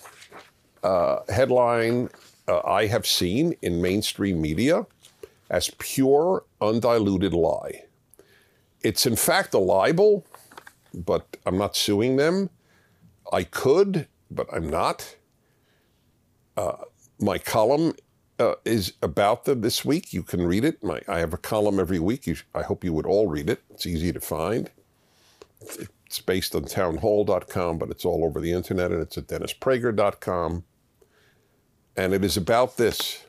uh, 0.83 1.19
headline 1.29 2.09
uh, 2.49 2.61
I 2.61 2.87
have 2.87 3.07
seen 3.07 3.55
in 3.61 3.83
mainstream 3.83 4.41
media 4.41 4.87
as 5.51 5.69
pure, 5.79 6.45
undiluted 6.63 7.35
lie. 7.35 7.85
It's 8.81 9.05
in 9.05 9.15
fact 9.15 9.53
a 9.53 9.59
libel, 9.59 10.25
but 10.95 11.37
I'm 11.45 11.59
not 11.59 11.77
suing 11.77 12.17
them. 12.17 12.49
I 13.31 13.45
could, 13.45 14.09
but 14.31 14.47
I'm 14.51 14.71
not. 14.71 15.17
Uh, 16.57 16.77
my 17.21 17.37
column 17.37 17.93
uh, 18.43 18.55
is 18.65 18.95
about 19.03 19.45
them 19.45 19.61
this 19.61 19.85
week. 19.85 20.13
You 20.13 20.23
can 20.23 20.45
read 20.45 20.65
it. 20.65 20.83
My, 20.83 21.01
I 21.07 21.21
have 21.21 21.33
a 21.33 21.39
column 21.39 21.79
every 21.79 22.01
week. 22.01 22.27
You, 22.27 22.37
I 22.55 22.63
hope 22.63 22.83
you 22.83 22.93
would 22.93 23.07
all 23.07 23.29
read 23.29 23.49
it. 23.49 23.63
It's 23.71 23.87
easy 23.87 24.13
to 24.13 24.21
find. 24.21 24.71
It's 26.07 26.21
based 26.21 26.55
on 26.55 26.65
townhall.com, 26.65 27.79
but 27.79 27.91
it's 27.91 28.05
all 28.05 28.25
over 28.25 28.41
the 28.41 28.53
internet, 28.53 28.91
and 28.91 29.01
it's 29.01 29.17
at 29.17 29.29
dennisprager.com. 29.29 30.65
And 31.97 32.13
it 32.13 32.25
is 32.25 32.37
about 32.37 32.77
this. 32.77 33.25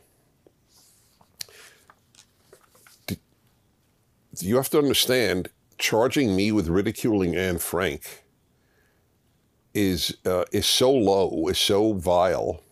You 4.40 4.56
have 4.56 4.70
to 4.70 4.80
understand, 4.80 5.50
charging 5.78 6.36
me 6.36 6.52
with 6.52 6.68
ridiculing 6.68 7.36
Anne 7.36 7.60
Frank 7.60 8.24
is 9.76 10.18
uh, 10.26 10.46
is 10.52 10.66
so 10.66 10.92
low, 10.92 11.48
is 11.50 11.60
so 11.60 11.94
vile 11.94 12.63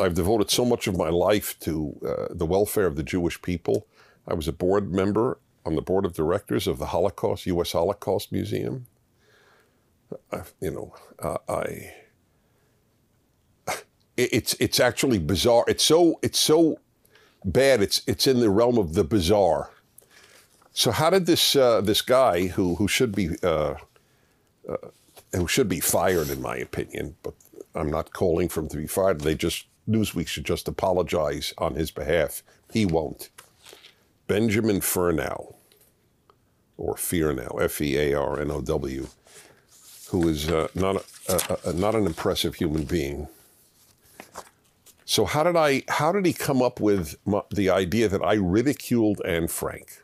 I've 0.00 0.14
devoted 0.14 0.50
so 0.50 0.64
much 0.64 0.86
of 0.86 0.96
my 0.96 1.10
life 1.10 1.58
to 1.60 1.96
uh, 2.06 2.34
the 2.34 2.46
welfare 2.46 2.86
of 2.86 2.96
the 2.96 3.02
Jewish 3.02 3.40
people. 3.42 3.86
I 4.26 4.34
was 4.34 4.48
a 4.48 4.52
board 4.52 4.92
member 4.92 5.38
on 5.66 5.76
the 5.76 5.82
board 5.82 6.04
of 6.04 6.14
directors 6.14 6.66
of 6.66 6.78
the 6.78 6.86
Holocaust, 6.86 7.46
U.S. 7.46 7.72
Holocaust 7.72 8.32
Museum. 8.32 8.86
I, 10.32 10.42
you 10.60 10.70
know, 10.70 10.94
uh, 11.22 11.38
I. 11.48 11.94
It's 14.16 14.54
it's 14.60 14.80
actually 14.80 15.18
bizarre. 15.20 15.64
It's 15.68 15.84
so 15.84 16.18
it's 16.22 16.40
so 16.40 16.80
bad. 17.44 17.82
It's 17.82 18.02
it's 18.08 18.26
in 18.26 18.40
the 18.40 18.50
realm 18.50 18.78
of 18.78 18.94
the 18.94 19.04
bizarre. 19.04 19.70
So 20.72 20.90
how 20.90 21.10
did 21.10 21.26
this 21.26 21.54
uh, 21.56 21.82
this 21.82 22.02
guy 22.02 22.48
who 22.48 22.74
who 22.76 22.88
should 22.88 23.14
be 23.14 23.30
uh, 23.44 23.76
uh, 24.68 24.78
who 25.34 25.48
should 25.48 25.68
be 25.68 25.80
fired 25.80 26.30
in 26.30 26.42
my 26.42 26.56
opinion, 26.56 27.16
but 27.22 27.34
I'm 27.76 27.90
not 27.92 28.12
calling 28.12 28.48
for 28.50 28.60
him 28.62 28.68
to 28.70 28.78
be 28.78 28.88
fired. 28.88 29.20
They 29.20 29.36
just 29.36 29.67
Newsweek 29.88 30.28
should 30.28 30.44
just 30.44 30.68
apologize 30.68 31.54
on 31.58 31.74
his 31.74 31.90
behalf. 31.90 32.42
He 32.72 32.84
won't. 32.84 33.30
Benjamin 34.26 34.80
Fernnow, 34.80 35.56
or 36.76 36.94
Fearnow, 36.94 37.60
F 37.60 37.80
E 37.80 37.96
A 37.96 38.14
R 38.14 38.38
N 38.38 38.50
O 38.50 38.60
W, 38.60 39.08
who 40.10 40.28
is 40.28 40.48
uh, 40.50 40.68
not, 40.74 40.96
a, 41.28 41.58
a, 41.64 41.70
a, 41.70 41.72
not 41.72 41.94
an 41.94 42.06
impressive 42.06 42.56
human 42.56 42.84
being. 42.84 43.28
So 45.06 45.24
how 45.24 45.42
did 45.42 45.56
I? 45.56 45.84
How 45.88 46.12
did 46.12 46.26
he 46.26 46.34
come 46.34 46.60
up 46.60 46.80
with 46.80 47.16
my, 47.24 47.40
the 47.50 47.70
idea 47.70 48.08
that 48.08 48.22
I 48.22 48.34
ridiculed 48.34 49.22
Anne 49.24 49.48
Frank? 49.48 50.02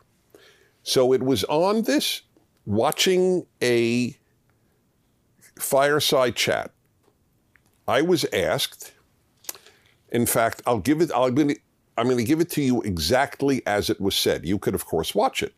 So 0.81 1.13
it 1.13 1.21
was 1.21 1.43
on 1.43 1.83
this 1.83 2.23
watching 2.65 3.45
a 3.61 4.17
fireside 5.59 6.35
chat. 6.35 6.71
I 7.87 8.01
was 8.01 8.25
asked 8.33 8.94
in 10.11 10.25
fact, 10.25 10.61
I'll 10.65 10.79
give 10.79 11.01
it. 11.01 11.07
To. 11.07 11.17
I'm 11.17 11.35
going 12.07 12.17
to 12.17 12.23
give 12.23 12.41
it 12.41 12.49
to 12.51 12.61
you 12.61 12.81
exactly 12.81 13.65
as 13.65 13.89
it 13.89 14.01
was 14.01 14.15
said. 14.15 14.45
You 14.45 14.59
could, 14.59 14.75
of 14.75 14.85
course, 14.85 15.15
watch 15.15 15.41
it. 15.41 15.53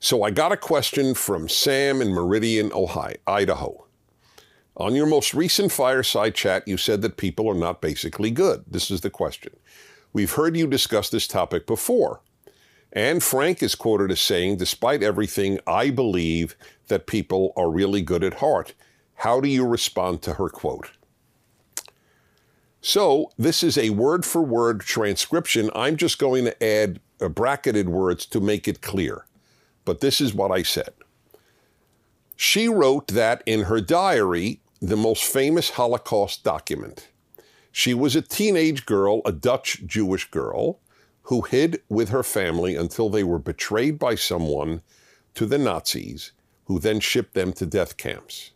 So 0.00 0.22
I 0.22 0.30
got 0.30 0.52
a 0.52 0.56
question 0.56 1.14
from 1.14 1.48
Sam 1.48 2.02
in 2.02 2.12
Meridian, 2.12 2.72
Ohio, 2.72 3.14
Idaho. 3.26 3.86
On 4.76 4.94
your 4.94 5.06
most 5.06 5.34
recent 5.34 5.70
fireside 5.70 6.34
chat, 6.34 6.66
you 6.66 6.76
said 6.76 7.02
that 7.02 7.18
people 7.18 7.48
are 7.48 7.54
not 7.54 7.80
basically 7.82 8.30
good. 8.30 8.64
This 8.66 8.90
is 8.90 9.02
the 9.02 9.10
question. 9.10 9.52
We've 10.12 10.32
heard 10.32 10.56
you 10.56 10.66
discuss 10.66 11.10
this 11.10 11.28
topic 11.28 11.66
before. 11.66 12.20
Anne 12.92 13.20
Frank 13.20 13.62
is 13.62 13.74
quoted 13.74 14.10
as 14.10 14.20
saying, 14.20 14.56
Despite 14.56 15.02
everything, 15.02 15.60
I 15.66 15.90
believe 15.90 16.56
that 16.88 17.06
people 17.06 17.52
are 17.56 17.70
really 17.70 18.02
good 18.02 18.24
at 18.24 18.34
heart. 18.34 18.74
How 19.16 19.40
do 19.40 19.48
you 19.48 19.66
respond 19.66 20.20
to 20.22 20.34
her 20.34 20.48
quote? 20.48 20.90
So 22.84 23.30
this 23.38 23.62
is 23.62 23.78
a 23.78 23.90
word 23.90 24.26
for 24.26 24.42
word 24.42 24.80
transcription. 24.80 25.70
I'm 25.72 25.96
just 25.96 26.18
going 26.18 26.44
to 26.44 26.62
add 26.62 26.98
uh, 27.20 27.28
bracketed 27.28 27.88
words 27.88 28.26
to 28.26 28.40
make 28.40 28.66
it 28.66 28.82
clear. 28.82 29.24
But 29.84 30.00
this 30.00 30.20
is 30.20 30.34
what 30.34 30.50
I 30.50 30.64
said. 30.64 30.92
She 32.34 32.68
wrote 32.68 33.06
that 33.08 33.44
in 33.46 33.62
her 33.62 33.80
diary, 33.80 34.60
the 34.80 34.96
most 34.96 35.22
famous 35.22 35.70
Holocaust 35.70 36.42
document. 36.42 37.08
She 37.70 37.94
was 37.94 38.16
a 38.16 38.20
teenage 38.20 38.84
girl, 38.84 39.22
a 39.24 39.30
Dutch 39.30 39.86
Jewish 39.86 40.28
girl, 40.28 40.80
who 41.22 41.42
hid 41.42 41.80
with 41.88 42.08
her 42.08 42.24
family 42.24 42.74
until 42.74 43.08
they 43.08 43.22
were 43.22 43.38
betrayed 43.38 43.96
by 43.96 44.16
someone 44.16 44.82
to 45.34 45.46
the 45.46 45.56
Nazis, 45.56 46.32
who 46.64 46.80
then 46.80 46.98
shipped 46.98 47.34
them 47.34 47.52
to 47.52 47.64
death 47.64 47.96
camps 47.96 48.50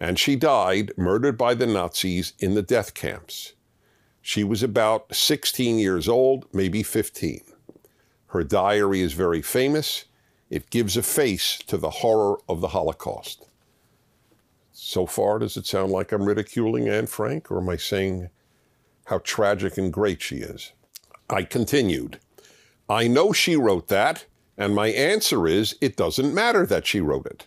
and 0.00 0.18
she 0.18 0.36
died 0.36 0.92
murdered 0.96 1.36
by 1.36 1.54
the 1.54 1.66
Nazis 1.66 2.32
in 2.38 2.54
the 2.54 2.62
death 2.62 2.94
camps. 2.94 3.54
She 4.22 4.44
was 4.44 4.62
about 4.62 5.14
16 5.14 5.78
years 5.78 6.08
old, 6.08 6.46
maybe 6.52 6.82
15. 6.82 7.40
Her 8.28 8.44
diary 8.44 9.00
is 9.00 9.14
very 9.14 9.42
famous. 9.42 10.04
It 10.50 10.70
gives 10.70 10.96
a 10.96 11.02
face 11.02 11.58
to 11.66 11.76
the 11.76 11.90
horror 11.90 12.38
of 12.48 12.60
the 12.60 12.68
Holocaust. 12.68 13.48
So 14.72 15.06
far, 15.06 15.38
does 15.38 15.56
it 15.56 15.66
sound 15.66 15.92
like 15.92 16.12
I'm 16.12 16.24
ridiculing 16.24 16.88
Anne 16.88 17.06
Frank, 17.06 17.50
or 17.50 17.58
am 17.58 17.68
I 17.68 17.76
saying 17.76 18.28
how 19.06 19.18
tragic 19.18 19.76
and 19.76 19.92
great 19.92 20.22
she 20.22 20.36
is? 20.36 20.72
I 21.28 21.42
continued. 21.42 22.20
I 22.88 23.08
know 23.08 23.32
she 23.32 23.56
wrote 23.56 23.88
that, 23.88 24.26
and 24.56 24.74
my 24.74 24.88
answer 24.88 25.46
is 25.46 25.76
it 25.80 25.96
doesn't 25.96 26.34
matter 26.34 26.64
that 26.66 26.86
she 26.86 27.00
wrote 27.00 27.26
it. 27.26 27.46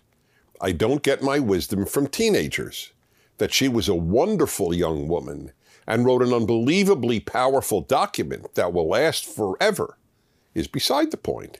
I 0.63 0.73
don't 0.73 1.01
get 1.01 1.23
my 1.23 1.39
wisdom 1.39 1.87
from 1.87 2.05
teenagers. 2.05 2.91
That 3.39 3.51
she 3.51 3.67
was 3.67 3.89
a 3.89 3.95
wonderful 3.95 4.75
young 4.75 5.07
woman 5.07 5.53
and 5.87 6.05
wrote 6.05 6.21
an 6.21 6.31
unbelievably 6.31 7.21
powerful 7.21 7.81
document 7.81 8.53
that 8.53 8.71
will 8.71 8.87
last 8.87 9.25
forever 9.25 9.97
is 10.53 10.67
beside 10.67 11.09
the 11.09 11.17
point. 11.17 11.57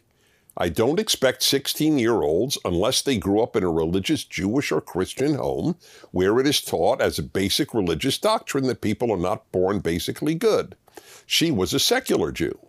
I 0.56 0.70
don't 0.70 1.00
expect 1.00 1.42
16 1.42 1.98
year 1.98 2.22
olds, 2.22 2.60
unless 2.64 3.02
they 3.02 3.18
grew 3.18 3.42
up 3.42 3.56
in 3.56 3.64
a 3.64 3.72
religious 3.72 4.24
Jewish 4.24 4.72
or 4.72 4.82
Christian 4.82 5.34
home, 5.34 5.78
where 6.12 6.40
it 6.40 6.46
is 6.46 6.62
taught 6.62 7.02
as 7.02 7.18
a 7.18 7.24
basic 7.24 7.74
religious 7.74 8.20
doctrine 8.20 8.68
that 8.68 8.82
people 8.82 9.12
are 9.12 9.18
not 9.18 9.52
born 9.52 9.80
basically 9.80 10.36
good. 10.36 10.76
She 11.26 11.50
was 11.50 11.74
a 11.74 11.80
secular 11.80 12.32
Jew. 12.32 12.60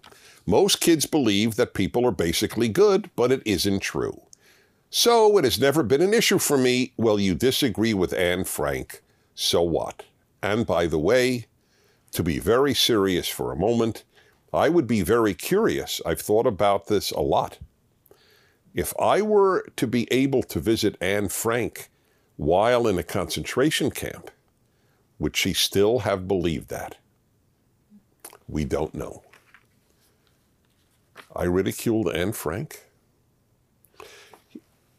Most 0.47 0.81
kids 0.81 1.05
believe 1.05 1.57
that 1.57 1.75
people 1.75 2.07
are 2.07 2.13
basically 2.13 2.69
good, 2.69 3.11
but 3.17 3.31
it 3.31 3.43
isn't 3.45 3.81
true. 3.81 4.23
So 4.95 5.39
it 5.39 5.45
has 5.45 5.59
never 5.59 5.83
been 5.83 6.03
an 6.03 6.13
issue 6.13 6.39
for 6.39 6.59
me. 6.59 6.93
Well, 6.99 7.19
you 7.19 7.35
disagree 7.35 7.95
with 7.95 8.13
Anne 8.13 8.45
Frank. 8.45 9.03
So 9.35 9.63
what? 9.63 10.03
And 10.43 10.67
by 10.67 10.87
the 10.87 10.99
way, 10.99 11.47
to 12.11 12.23
be 12.23 12.39
very 12.39 12.75
serious 12.75 13.27
for 13.27 13.51
a 13.51 13.57
moment, 13.57 14.05
I 14.53 14.69
would 14.69 14.87
be 14.87 15.01
very 15.01 15.33
curious. 15.33 16.03
I've 16.05 16.21
thought 16.21 16.47
about 16.47 16.89
this 16.89 17.11
a 17.11 17.23
lot. 17.23 17.59
If 18.75 18.93
I 19.01 19.23
were 19.23 19.65
to 19.77 19.87
be 19.87 20.07
able 20.13 20.43
to 20.43 20.61
visit 20.61 20.99
Anne 21.01 21.31
Frank 21.31 21.89
while 22.37 22.87
in 22.87 22.99
a 22.99 23.03
concentration 23.03 23.91
camp, 23.91 24.31
would 25.19 25.39
she 25.39 25.55
still 25.55 26.01
have 26.01 26.29
believed 26.29 26.69
that? 26.69 26.99
We 28.47 28.67
don't 28.67 28.95
know. 28.95 29.23
I 31.35 31.45
ridiculed 31.45 32.15
Anne 32.15 32.33
Frank 32.33 32.92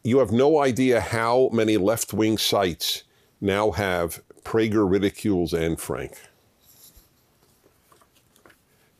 you 0.04 0.18
have 0.18 0.30
no 0.30 0.60
idea 0.60 1.00
how 1.00 1.48
many 1.50 1.78
left 1.78 2.12
wing 2.12 2.36
sites 2.36 3.04
now 3.40 3.70
have 3.70 4.22
Prager 4.44 4.88
ridicules 4.88 5.54
Anne 5.54 5.76
Frank. 5.76 6.18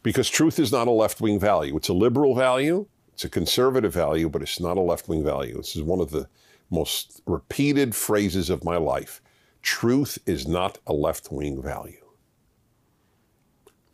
Because 0.02 0.30
truth 0.30 0.58
is 0.58 0.72
not 0.72 0.88
a 0.88 0.90
left 0.90 1.20
wing 1.20 1.38
value. 1.38 1.76
It's 1.76 1.90
a 1.90 1.94
liberal 1.94 2.34
value, 2.34 2.86
it's 3.12 3.24
a 3.24 3.28
conservative 3.28 3.92
value, 3.92 4.30
but 4.30 4.42
it's 4.42 4.58
not 4.58 4.78
a 4.78 4.80
left 4.80 5.06
wing 5.08 5.22
value. 5.22 5.58
This 5.58 5.76
is 5.76 5.82
one 5.82 6.00
of 6.00 6.10
the 6.10 6.26
most 6.70 7.22
repeated 7.26 7.94
phrases 7.94 8.48
of 8.48 8.64
my 8.64 8.76
life. 8.76 9.20
Truth 9.62 10.18
is 10.26 10.48
not 10.48 10.78
a 10.86 10.94
left 10.94 11.30
wing 11.30 11.62
value. 11.62 12.03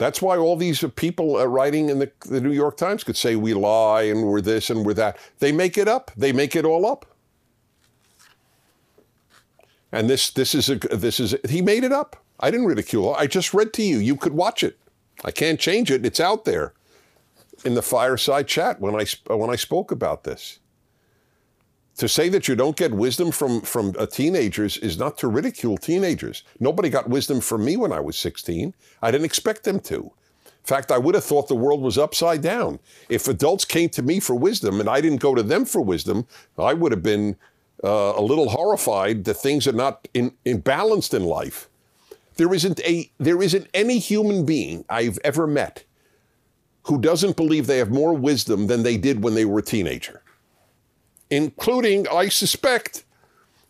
That's 0.00 0.22
why 0.22 0.38
all 0.38 0.56
these 0.56 0.82
people 0.96 1.46
writing 1.46 1.90
in 1.90 1.98
the, 1.98 2.10
the 2.26 2.40
New 2.40 2.52
York 2.52 2.78
Times 2.78 3.04
could 3.04 3.18
say 3.18 3.36
we 3.36 3.52
lie 3.52 4.04
and 4.04 4.26
we're 4.26 4.40
this 4.40 4.70
and 4.70 4.86
we're 4.86 4.94
that. 4.94 5.18
They 5.40 5.52
make 5.52 5.76
it 5.76 5.88
up. 5.88 6.10
They 6.16 6.32
make 6.32 6.56
it 6.56 6.64
all 6.64 6.86
up. 6.86 7.04
And 9.92 10.08
this 10.08 10.30
this 10.30 10.54
is 10.54 10.70
a 10.70 10.76
this 10.76 11.20
is 11.20 11.34
a, 11.34 11.40
he 11.46 11.60
made 11.60 11.84
it 11.84 11.92
up. 11.92 12.16
I 12.38 12.50
didn't 12.50 12.64
ridicule. 12.64 13.14
I 13.14 13.26
just 13.26 13.52
read 13.52 13.74
to 13.74 13.82
you. 13.82 13.98
You 13.98 14.16
could 14.16 14.32
watch 14.32 14.64
it. 14.64 14.78
I 15.22 15.32
can't 15.32 15.60
change 15.60 15.90
it. 15.90 16.06
It's 16.06 16.18
out 16.18 16.46
there 16.46 16.72
in 17.66 17.74
the 17.74 17.82
fireside 17.82 18.48
chat 18.48 18.80
when 18.80 18.98
I 18.98 19.04
when 19.26 19.50
I 19.50 19.56
spoke 19.56 19.92
about 19.92 20.24
this. 20.24 20.60
To 21.96 22.08
say 22.08 22.28
that 22.30 22.48
you 22.48 22.54
don't 22.54 22.76
get 22.76 22.94
wisdom 22.94 23.30
from 23.30 23.60
from 23.60 23.94
uh, 23.98 24.06
teenagers 24.06 24.78
is 24.78 24.98
not 24.98 25.18
to 25.18 25.28
ridicule 25.28 25.76
teenagers. 25.76 26.44
Nobody 26.58 26.88
got 26.88 27.10
wisdom 27.10 27.40
from 27.40 27.64
me 27.64 27.76
when 27.76 27.92
I 27.92 28.00
was 28.00 28.16
16. 28.16 28.74
I 29.02 29.10
didn't 29.10 29.26
expect 29.26 29.64
them 29.64 29.80
to. 29.80 30.12
In 30.60 30.66
fact, 30.66 30.90
I 30.90 30.98
would 30.98 31.14
have 31.14 31.24
thought 31.24 31.48
the 31.48 31.54
world 31.54 31.82
was 31.82 31.98
upside 31.98 32.42
down. 32.42 32.78
If 33.08 33.28
adults 33.28 33.64
came 33.64 33.88
to 33.90 34.02
me 34.02 34.20
for 34.20 34.34
wisdom 34.34 34.78
and 34.78 34.88
I 34.88 35.00
didn't 35.00 35.20
go 35.20 35.34
to 35.34 35.42
them 35.42 35.64
for 35.64 35.80
wisdom, 35.80 36.26
I 36.58 36.74
would 36.74 36.92
have 36.92 37.02
been 37.02 37.36
uh, 37.82 38.12
a 38.16 38.22
little 38.22 38.50
horrified 38.50 39.24
that 39.24 39.34
things 39.34 39.66
are 39.66 39.72
not 39.72 40.06
in, 40.14 40.32
in 40.44 40.60
balanced 40.60 41.14
in 41.14 41.24
life. 41.24 41.68
There 42.36 42.54
isn't 42.54 42.80
a 42.80 43.10
there 43.18 43.42
isn't 43.42 43.68
any 43.74 43.98
human 43.98 44.46
being 44.46 44.84
I've 44.88 45.18
ever 45.24 45.46
met 45.46 45.84
who 46.84 47.00
doesn't 47.00 47.36
believe 47.36 47.66
they 47.66 47.78
have 47.78 47.90
more 47.90 48.14
wisdom 48.14 48.66
than 48.66 48.82
they 48.82 48.96
did 48.96 49.22
when 49.22 49.34
they 49.34 49.44
were 49.44 49.58
a 49.58 49.62
teenager 49.62 50.22
including, 51.30 52.06
I 52.08 52.28
suspect, 52.28 53.04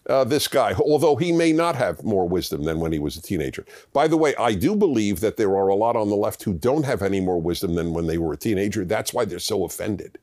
uh, 0.09 0.25
this 0.25 0.49
guy, 0.49 0.75
although 0.75 1.17
he 1.17 1.31
may 1.31 1.52
not 1.52 1.76
have 1.76 2.02
more 2.02 2.29
wisdom 2.29 2.64
than 2.64 2.81
when 2.81 2.90
he 2.93 2.99
was 2.99 3.17
a 3.17 3.23
teenager. 3.23 3.64
By 3.93 4.09
the 4.09 4.17
way, 4.17 4.35
I 4.37 4.55
do 4.55 4.75
believe 4.75 5.21
that 5.21 5.37
there 5.37 5.57
are 5.57 5.69
a 5.69 5.75
lot 5.75 5.95
on 5.95 6.09
the 6.09 6.17
left 6.17 6.43
who 6.43 6.55
don't 6.55 6.85
have 6.85 7.02
any 7.02 7.21
more 7.21 7.40
wisdom 7.40 7.75
than 7.75 7.93
when 7.93 8.07
they 8.07 8.19
were 8.19 8.33
a 8.33 8.38
teenager. 8.38 8.85
That's 8.85 9.12
why 9.12 9.25
they're 9.25 9.38
so 9.38 9.64
offended, 9.64 10.19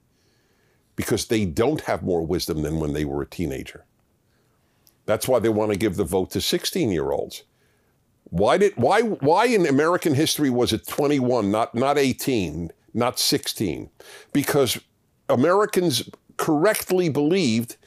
because 0.95 1.27
they 1.27 1.45
don't 1.45 1.81
have 1.81 2.03
more 2.03 2.25
wisdom 2.25 2.63
than 2.63 2.79
when 2.79 2.93
they 2.93 3.05
were 3.05 3.21
a 3.21 3.27
teenager. 3.27 3.85
That's 5.05 5.27
why 5.27 5.39
they 5.39 5.49
want 5.49 5.71
to 5.71 5.77
give 5.77 5.95
the 5.95 6.03
vote 6.03 6.31
to 6.31 6.41
16 6.41 6.91
year 6.91 7.11
olds. 7.11 7.43
Why 8.25 8.57
did 8.57 8.73
why 8.75 9.01
why 9.03 9.45
in 9.45 9.65
American 9.65 10.13
history 10.13 10.49
was 10.49 10.73
it 10.73 10.85
21, 10.85 11.49
not 11.49 11.73
not 11.73 11.97
18, 11.97 12.71
not 12.93 13.19
16? 13.19 13.89
Because 14.33 14.77
Americans 15.29 16.09
correctly 16.37 17.09
believed 17.09 17.77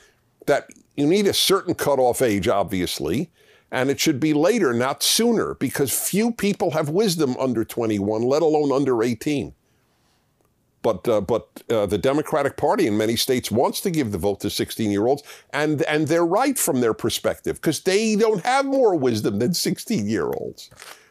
that 0.47 0.69
you 0.97 1.07
need 1.07 1.27
a 1.27 1.33
certain 1.33 1.75
cutoff 1.75 2.21
age, 2.21 2.49
obviously, 2.49 3.31
and 3.71 3.89
it 3.89 4.01
should 4.01 4.19
be 4.21 4.35
later, 4.35 4.73
not 4.73 5.03
sooner, 5.03 5.55
because 5.55 5.93
few 5.97 6.33
people 6.33 6.73
have 6.73 6.89
wisdom 6.89 7.37
under 7.39 7.65
21, 7.65 8.23
let 8.23 8.43
alone 8.43 8.73
under 8.73 9.03
18. 9.03 9.55
But 10.83 11.07
uh, 11.07 11.21
but 11.21 11.47
uh, 11.69 11.85
the 11.87 11.99
Democratic 11.99 12.57
Party 12.57 12.87
in 12.87 12.97
many 12.97 13.15
states 13.15 13.51
wants 13.51 13.83
to 13.83 13.91
give 13.91 14.13
the 14.13 14.19
vote 14.19 14.41
to 14.41 14.51
16 14.51 14.91
year 14.91 15.07
olds, 15.07 15.23
and 15.53 15.83
and 15.83 16.09
they're 16.09 16.25
right 16.25 16.59
from 16.59 16.81
their 16.81 16.95
perspective 16.95 17.57
because 17.57 17.81
they 17.81 18.17
don't 18.17 18.43
have 18.45 18.65
more 18.65 18.97
wisdom 18.97 19.39
than 19.39 19.53
16 19.53 20.09
year 20.09 20.25
olds. 20.25 20.71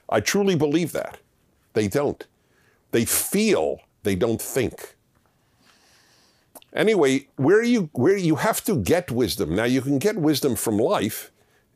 I 0.09 0.21
truly 0.21 0.55
believe 0.55 0.91
that. 0.93 1.19
They 1.73 1.87
don't. 1.87 2.25
They 2.91 3.05
feel. 3.05 3.79
They 4.01 4.15
don't 4.15 4.41
think. 4.41 4.95
Anyway, 6.73 7.27
where 7.35 7.63
you 7.63 7.89
where 7.93 8.17
you 8.17 8.35
have 8.35 8.63
to 8.65 8.75
get 8.77 9.11
wisdom. 9.11 9.55
Now 9.55 9.63
you 9.63 9.81
can 9.81 9.97
get 9.97 10.17
wisdom 10.17 10.55
from 10.55 10.77
life 10.77 11.31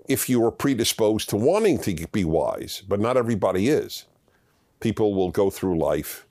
if 0.07 0.29
you 0.29 0.43
are 0.45 0.51
predisposed 0.51 1.29
to 1.29 1.37
wanting 1.37 1.79
to 1.79 2.07
be 2.11 2.23
wise, 2.23 2.83
but 2.87 2.99
not 2.99 3.17
everybody 3.17 3.69
is. 3.69 4.05
People 4.79 5.13
will 5.15 5.31
go 5.31 5.49
through 5.49 5.79
life 5.79 6.27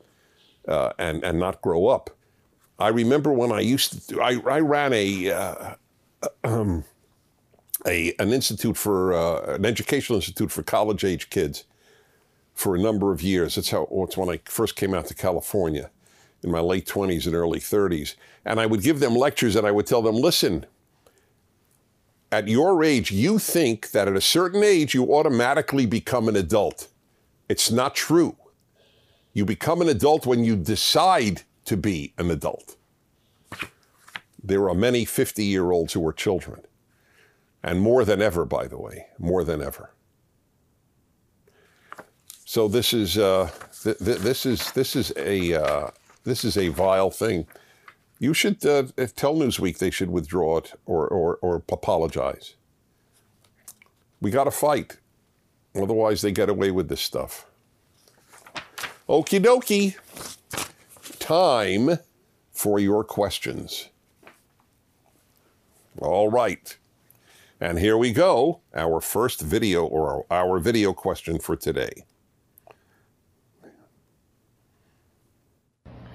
uh, 0.68 0.92
and 0.98 1.24
and 1.24 1.38
not 1.38 1.60
grow 1.60 1.88
up. 1.88 2.10
I 2.78 2.88
remember 2.88 3.32
when 3.32 3.52
I 3.52 3.60
used 3.60 4.08
to. 4.08 4.20
I, 4.22 4.40
I 4.48 4.60
ran 4.60 4.92
a. 4.92 5.30
Uh, 5.30 5.74
um, 6.44 6.84
a, 7.86 8.14
an 8.20 8.32
institute 8.32 8.76
for 8.76 9.12
uh, 9.12 9.54
an 9.54 9.64
educational 9.64 10.16
institute 10.18 10.52
for 10.52 10.62
college 10.62 11.04
age 11.04 11.30
kids 11.30 11.64
for 12.54 12.76
a 12.76 12.78
number 12.78 13.12
of 13.12 13.22
years. 13.22 13.56
That's 13.56 13.70
how 13.70 13.88
it's 13.90 14.16
when 14.16 14.28
I 14.28 14.40
first 14.44 14.76
came 14.76 14.94
out 14.94 15.06
to 15.06 15.14
California 15.14 15.90
in 16.42 16.50
my 16.50 16.60
late 16.60 16.86
20s 16.86 17.26
and 17.26 17.34
early 17.34 17.60
30s. 17.60 18.14
And 18.44 18.60
I 18.60 18.66
would 18.66 18.82
give 18.82 19.00
them 19.00 19.14
lectures 19.14 19.56
and 19.56 19.66
I 19.66 19.70
would 19.70 19.86
tell 19.86 20.02
them, 20.02 20.16
listen, 20.16 20.66
at 22.30 22.48
your 22.48 22.82
age, 22.82 23.10
you 23.10 23.38
think 23.38 23.90
that 23.90 24.08
at 24.08 24.16
a 24.16 24.20
certain 24.20 24.62
age 24.64 24.94
you 24.94 25.14
automatically 25.14 25.86
become 25.86 26.28
an 26.28 26.36
adult. 26.36 26.88
It's 27.48 27.70
not 27.70 27.94
true. 27.94 28.36
You 29.34 29.44
become 29.44 29.80
an 29.82 29.88
adult 29.88 30.26
when 30.26 30.44
you 30.44 30.56
decide 30.56 31.42
to 31.66 31.76
be 31.76 32.12
an 32.18 32.30
adult. 32.30 32.76
There 34.42 34.68
are 34.68 34.74
many 34.74 35.04
50 35.04 35.44
year 35.44 35.70
olds 35.70 35.92
who 35.92 36.06
are 36.06 36.12
children. 36.12 36.62
And 37.62 37.80
more 37.80 38.04
than 38.04 38.20
ever, 38.20 38.44
by 38.44 38.66
the 38.66 38.78
way, 38.78 39.06
more 39.18 39.44
than 39.44 39.62
ever. 39.62 39.90
So 42.44 42.68
this 42.68 42.92
is 42.92 43.16
uh, 43.16 43.50
th- 43.82 43.98
th- 43.98 44.18
this 44.18 44.44
is 44.44 44.72
this 44.72 44.96
is 44.96 45.12
a 45.16 45.54
uh, 45.54 45.90
this 46.24 46.44
is 46.44 46.56
a 46.56 46.68
vile 46.68 47.10
thing. 47.10 47.46
You 48.18 48.34
should 48.34 48.64
uh, 48.64 48.84
tell 49.16 49.34
Newsweek 49.34 49.78
they 49.78 49.90
should 49.90 50.10
withdraw 50.10 50.58
it 50.58 50.74
or, 50.86 51.08
or, 51.08 51.36
or 51.42 51.62
apologize. 51.70 52.54
We 54.20 54.30
got 54.30 54.44
to 54.44 54.52
fight. 54.52 54.98
Otherwise, 55.74 56.22
they 56.22 56.30
get 56.30 56.48
away 56.48 56.70
with 56.70 56.88
this 56.88 57.00
stuff. 57.00 57.46
Okie 59.08 59.42
dokie. 59.42 59.96
Time 61.18 61.98
for 62.52 62.78
your 62.78 63.02
questions. 63.02 63.88
All 65.98 66.30
right. 66.30 66.76
And 67.60 67.78
here 67.78 67.96
we 67.96 68.12
go, 68.12 68.60
our 68.74 69.00
first 69.00 69.40
video 69.40 69.84
or 69.84 70.26
our 70.30 70.58
video 70.58 70.92
question 70.92 71.38
for 71.38 71.56
today. 71.56 72.04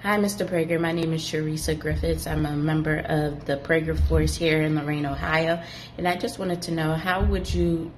Hi, 0.04 0.16
Mr. 0.16 0.48
Prager. 0.48 0.80
My 0.80 0.92
name 0.92 1.12
is 1.12 1.22
Sharisa 1.22 1.76
Griffiths. 1.76 2.28
I'm 2.28 2.46
a 2.46 2.54
member 2.54 2.98
of 3.08 3.46
the 3.46 3.56
Prager 3.56 3.98
Force 4.06 4.36
here 4.36 4.62
in 4.62 4.76
Lorain, 4.76 5.04
Ohio. 5.04 5.60
And 5.96 6.06
I 6.06 6.14
just 6.14 6.38
wanted 6.38 6.62
to 6.62 6.70
know 6.70 6.94
how 6.94 7.24
would 7.24 7.52
you 7.52 7.90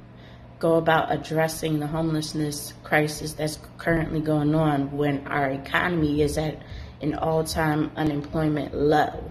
go 0.58 0.76
about 0.76 1.12
addressing 1.12 1.78
the 1.78 1.86
homelessness 1.86 2.72
crisis 2.84 3.34
that's 3.34 3.58
currently 3.76 4.20
going 4.22 4.54
on 4.54 4.96
when 4.96 5.26
our 5.26 5.50
economy 5.50 6.22
is 6.22 6.38
at 6.38 6.62
an 7.02 7.16
all 7.16 7.44
time 7.44 7.90
unemployment 7.96 8.74
low? 8.74 9.30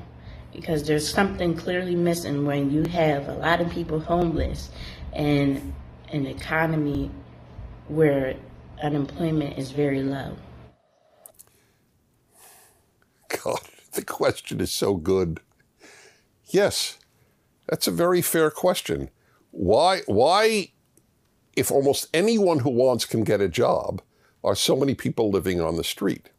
Because 0.53 0.83
there's 0.83 1.11
something 1.11 1.55
clearly 1.55 1.95
missing 1.95 2.45
when 2.45 2.69
you 2.69 2.83
have 2.83 3.29
a 3.29 3.33
lot 3.33 3.61
of 3.61 3.71
people 3.71 3.99
homeless 3.99 4.69
and 5.13 5.73
an 6.09 6.27
economy 6.27 7.09
where 7.87 8.35
unemployment 8.83 9.57
is 9.57 9.71
very 9.71 10.03
low. 10.03 10.37
God, 13.43 13.61
the 13.93 14.03
question 14.03 14.61
is 14.61 14.71
so 14.71 14.95
good. 14.95 15.39
Yes, 16.45 16.97
that's 17.67 17.87
a 17.87 17.91
very 17.91 18.21
fair 18.21 18.49
question. 18.49 19.09
Why, 19.51 20.01
why, 20.05 20.71
if 21.55 21.71
almost 21.71 22.07
anyone 22.13 22.59
who 22.59 22.69
wants 22.69 23.05
can 23.05 23.23
get 23.23 23.41
a 23.41 23.49
job, 23.49 24.01
are 24.43 24.55
so 24.55 24.75
many 24.75 24.95
people 24.95 25.29
living 25.29 25.59
on 25.59 25.75
the 25.75 25.83
street? 25.83 26.29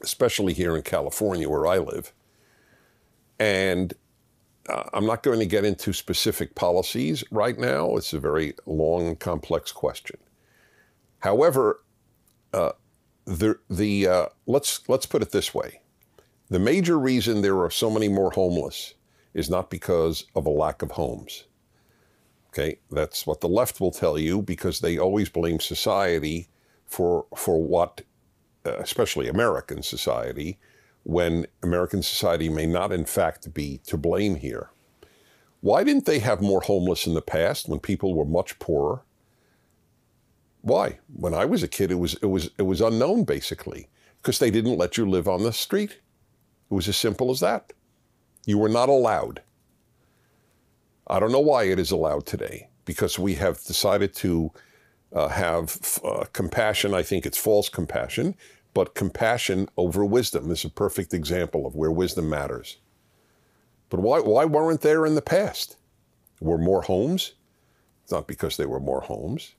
Especially 0.00 0.52
here 0.52 0.76
in 0.76 0.82
California, 0.82 1.48
where 1.48 1.66
I 1.66 1.78
live. 1.78 2.12
And 3.38 3.94
uh, 4.68 4.84
I'm 4.92 5.06
not 5.06 5.22
going 5.22 5.40
to 5.40 5.46
get 5.46 5.64
into 5.64 5.92
specific 5.92 6.54
policies 6.54 7.24
right 7.30 7.58
now. 7.58 7.96
It's 7.96 8.12
a 8.12 8.20
very 8.20 8.54
long 8.66 9.06
and 9.08 9.18
complex 9.18 9.72
question. 9.72 10.18
However, 11.20 11.82
uh, 12.52 12.72
the 13.24 13.58
the 13.68 14.06
uh, 14.06 14.26
let's 14.46 14.88
let's 14.88 15.06
put 15.06 15.22
it 15.22 15.32
this 15.32 15.54
way: 15.54 15.79
the 16.50 16.58
major 16.58 16.98
reason 16.98 17.40
there 17.40 17.60
are 17.60 17.70
so 17.70 17.88
many 17.88 18.08
more 18.08 18.32
homeless 18.32 18.94
is 19.32 19.48
not 19.48 19.70
because 19.70 20.24
of 20.34 20.46
a 20.46 20.50
lack 20.50 20.82
of 20.82 20.92
homes. 20.92 21.44
Okay, 22.48 22.80
that's 22.90 23.26
what 23.26 23.40
the 23.40 23.48
left 23.48 23.80
will 23.80 23.92
tell 23.92 24.18
you 24.18 24.42
because 24.42 24.80
they 24.80 24.98
always 24.98 25.28
blame 25.28 25.60
society 25.60 26.48
for 26.86 27.26
for 27.36 27.62
what, 27.62 28.02
uh, 28.66 28.76
especially 28.78 29.28
American 29.28 29.84
society, 29.84 30.58
when 31.04 31.46
American 31.62 32.02
society 32.02 32.48
may 32.48 32.66
not 32.66 32.92
in 32.92 33.04
fact 33.04 33.54
be 33.54 33.78
to 33.86 33.96
blame 33.96 34.34
here. 34.34 34.70
Why 35.60 35.84
didn't 35.84 36.06
they 36.06 36.18
have 36.18 36.40
more 36.40 36.62
homeless 36.62 37.06
in 37.06 37.14
the 37.14 37.22
past 37.22 37.68
when 37.68 37.78
people 37.78 38.14
were 38.14 38.24
much 38.24 38.58
poorer? 38.58 39.02
Why? 40.62 40.98
When 41.14 41.34
I 41.34 41.44
was 41.44 41.62
a 41.62 41.68
kid, 41.68 41.92
it 41.92 42.00
was 42.00 42.14
it 42.14 42.26
was 42.26 42.50
it 42.58 42.62
was 42.62 42.80
unknown 42.80 43.22
basically 43.22 43.88
because 44.20 44.40
they 44.40 44.50
didn't 44.50 44.76
let 44.76 44.96
you 44.96 45.08
live 45.08 45.28
on 45.28 45.44
the 45.44 45.52
street. 45.52 45.98
It 46.70 46.74
was 46.74 46.88
as 46.88 46.96
simple 46.96 47.30
as 47.30 47.40
that. 47.40 47.72
You 48.46 48.58
were 48.58 48.68
not 48.68 48.88
allowed. 48.88 49.42
I 51.06 51.18
don't 51.18 51.32
know 51.32 51.40
why 51.40 51.64
it 51.64 51.78
is 51.78 51.90
allowed 51.90 52.26
today 52.26 52.68
because 52.84 53.18
we 53.18 53.34
have 53.34 53.62
decided 53.64 54.14
to 54.14 54.52
uh, 55.12 55.28
have 55.28 55.98
uh, 56.04 56.24
compassion. 56.32 56.94
I 56.94 57.02
think 57.02 57.26
it's 57.26 57.38
false 57.38 57.68
compassion, 57.68 58.36
but 58.74 58.94
compassion 58.94 59.68
over 59.76 60.04
wisdom 60.04 60.50
is 60.50 60.64
a 60.64 60.70
perfect 60.70 61.12
example 61.12 61.66
of 61.66 61.74
where 61.74 61.90
wisdom 61.90 62.28
matters. 62.28 62.78
But 63.88 64.00
why, 64.00 64.20
why 64.20 64.44
weren't 64.44 64.82
there 64.82 65.04
in 65.04 65.16
the 65.16 65.22
past? 65.22 65.76
Were 66.40 66.58
more 66.58 66.82
homes? 66.82 67.34
It's 68.04 68.12
not 68.12 68.28
because 68.28 68.56
they 68.56 68.66
were 68.66 68.80
more 68.80 69.00
homes. 69.00 69.54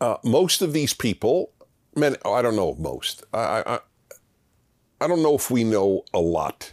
Uh, 0.00 0.16
most 0.24 0.60
of 0.60 0.72
these 0.72 0.92
people, 0.92 1.52
men, 1.94 2.16
I 2.24 2.42
don't 2.42 2.56
know 2.56 2.74
most. 2.74 3.24
I, 3.32 3.62
I, 3.64 3.78
I 5.00 5.06
don't 5.06 5.22
know 5.22 5.34
if 5.34 5.50
we 5.50 5.64
know 5.64 6.04
a 6.14 6.20
lot 6.20 6.72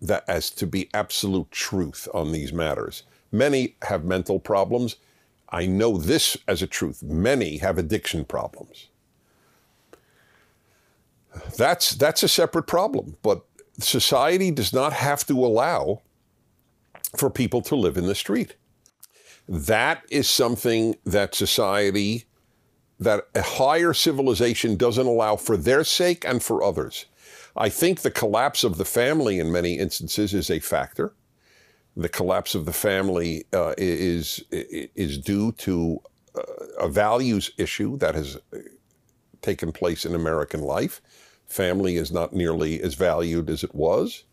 that 0.00 0.24
as 0.28 0.50
to 0.50 0.66
be 0.66 0.90
absolute 0.94 1.50
truth 1.50 2.06
on 2.14 2.32
these 2.32 2.52
matters. 2.52 3.02
Many 3.32 3.76
have 3.82 4.04
mental 4.04 4.38
problems. 4.38 4.96
I 5.48 5.66
know 5.66 5.96
this 5.96 6.36
as 6.46 6.62
a 6.62 6.66
truth. 6.66 7.02
Many 7.02 7.58
have 7.58 7.78
addiction 7.78 8.24
problems. 8.24 8.88
That's 11.56 11.92
that's 11.96 12.22
a 12.22 12.28
separate 12.28 12.68
problem, 12.68 13.16
but 13.22 13.44
society 13.78 14.52
does 14.52 14.72
not 14.72 14.92
have 14.92 15.26
to 15.26 15.44
allow 15.44 16.02
for 17.16 17.30
people 17.30 17.60
to 17.62 17.74
live 17.74 17.96
in 17.96 18.06
the 18.06 18.14
street. 18.14 18.54
That 19.48 20.04
is 20.10 20.30
something 20.30 20.96
that 21.04 21.34
society 21.34 22.24
that 23.00 23.26
a 23.34 23.42
higher 23.42 23.92
civilization 23.92 24.76
doesn't 24.76 25.06
allow 25.06 25.36
for 25.36 25.56
their 25.56 25.82
sake 25.82 26.24
and 26.24 26.42
for 26.42 26.62
others. 26.62 27.06
I 27.56 27.68
think 27.68 28.00
the 28.00 28.10
collapse 28.10 28.64
of 28.64 28.78
the 28.78 28.84
family 28.84 29.38
in 29.38 29.52
many 29.52 29.78
instances 29.78 30.34
is 30.34 30.50
a 30.50 30.58
factor. 30.58 31.14
The 31.96 32.08
collapse 32.08 32.54
of 32.54 32.64
the 32.64 32.72
family 32.72 33.44
uh, 33.52 33.74
is 33.78 34.44
is 34.50 35.18
due 35.18 35.52
to 35.52 36.00
uh, 36.36 36.42
a 36.80 36.88
values 36.88 37.52
issue 37.56 37.96
that 37.98 38.16
has 38.16 38.36
taken 39.42 39.70
place 39.70 40.04
in 40.04 40.14
American 40.14 40.62
life. 40.62 41.00
Family 41.46 41.96
is 41.96 42.10
not 42.10 42.32
nearly 42.32 42.82
as 42.82 42.94
valued 42.94 43.48
as 43.48 43.62
it 43.62 43.74
was. 43.74 44.24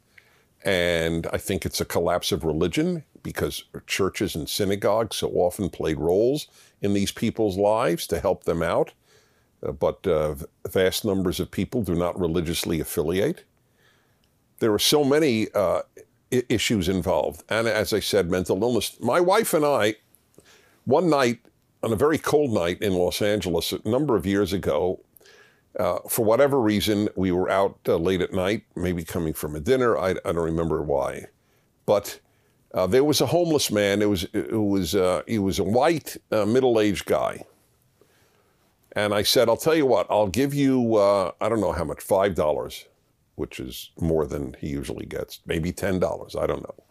And 0.64 1.28
I 1.34 1.38
think 1.38 1.66
it's 1.66 1.82
a 1.82 1.86
collapse 1.86 2.32
of 2.32 2.44
religion 2.44 3.04
because 3.24 3.66
churches 3.88 4.36
and 4.36 4.50
synagogues 4.50 5.18
so 5.18 5.30
often 5.32 5.70
played 5.70 6.00
roles 6.00 6.48
in 6.82 6.94
these 6.94 7.12
people's 7.12 7.58
lives 7.58 8.08
to 8.08 8.20
help 8.20 8.46
them 8.46 8.64
out. 8.64 8.94
Uh, 9.66 9.72
but 9.72 10.06
uh, 10.08 10.36
vast 10.70 11.06
numbers 11.06 11.40
of 11.40 11.52
people 11.52 11.84
do 11.84 11.96
not 11.96 12.20
religiously 12.20 12.80
affiliate. 12.80 13.44
There 14.60 14.74
are 14.74 14.80
so 14.80 15.04
many 15.04 15.48
uh, 15.54 15.82
issues 16.32 16.88
involved. 16.90 17.44
And 17.50 17.68
as 17.68 17.94
I 17.94 18.00
said, 18.00 18.30
mental 18.30 18.62
illness. 18.62 18.98
My 19.00 19.20
wife 19.20 19.54
and 19.54 19.66
I, 19.66 19.96
one 20.86 21.10
night, 21.10 21.40
on 21.84 21.92
a 21.92 21.96
very 21.96 22.18
cold 22.18 22.52
night 22.52 22.82
in 22.82 22.94
Los 22.94 23.22
Angeles, 23.22 23.72
a 23.72 23.88
number 23.88 24.16
of 24.16 24.26
years 24.26 24.54
ago, 24.54 25.00
uh, 25.80 26.00
for 26.08 26.24
whatever 26.26 26.60
reason, 26.60 27.10
we 27.16 27.32
were 27.32 27.50
out 27.50 27.80
uh, 27.88 27.96
late 27.96 28.22
at 28.22 28.34
night, 28.34 28.64
maybe 28.76 29.04
coming 29.04 29.34
from 29.34 29.56
a 29.56 29.60
dinner. 29.60 29.98
I, 29.98 30.12
I 30.12 30.32
don't 30.32 30.38
remember 30.38 30.82
why. 30.82 31.28
But 31.86 32.20
uh, 32.74 32.88
there 32.88 33.04
was 33.04 33.22
a 33.22 33.26
homeless 33.26 33.72
man. 33.72 34.02
It 34.02 34.10
was, 34.10 34.24
it 34.34 34.54
was, 34.54 34.96
he 35.28 35.40
was 35.40 35.60
a 35.60 35.64
white, 35.64 36.18
middle 36.30 36.80
aged 36.80 37.06
guy 37.06 37.46
and 38.94 39.14
I 39.14 39.24
said, 39.24 39.48
I'll 39.48 39.58
tell 39.58 39.76
you 39.76 39.86
what, 39.86 40.08
I'll 40.10 40.28
give 40.28 40.54
you, 40.54 40.96
uh, 40.96 41.32
I 41.40 41.50
don't 41.50 41.62
know 41.62 41.72
how 41.72 41.84
much, 41.84 42.00
$5, 42.00 42.86
which 43.36 43.60
is 43.60 43.92
more 44.00 44.26
than 44.26 44.56
he 44.60 44.68
usually 44.68 45.06
gets, 45.06 45.40
maybe 45.46 45.72
$10, 45.72 46.42
I 46.42 46.46
don't 46.46 46.64
know. 46.64 46.84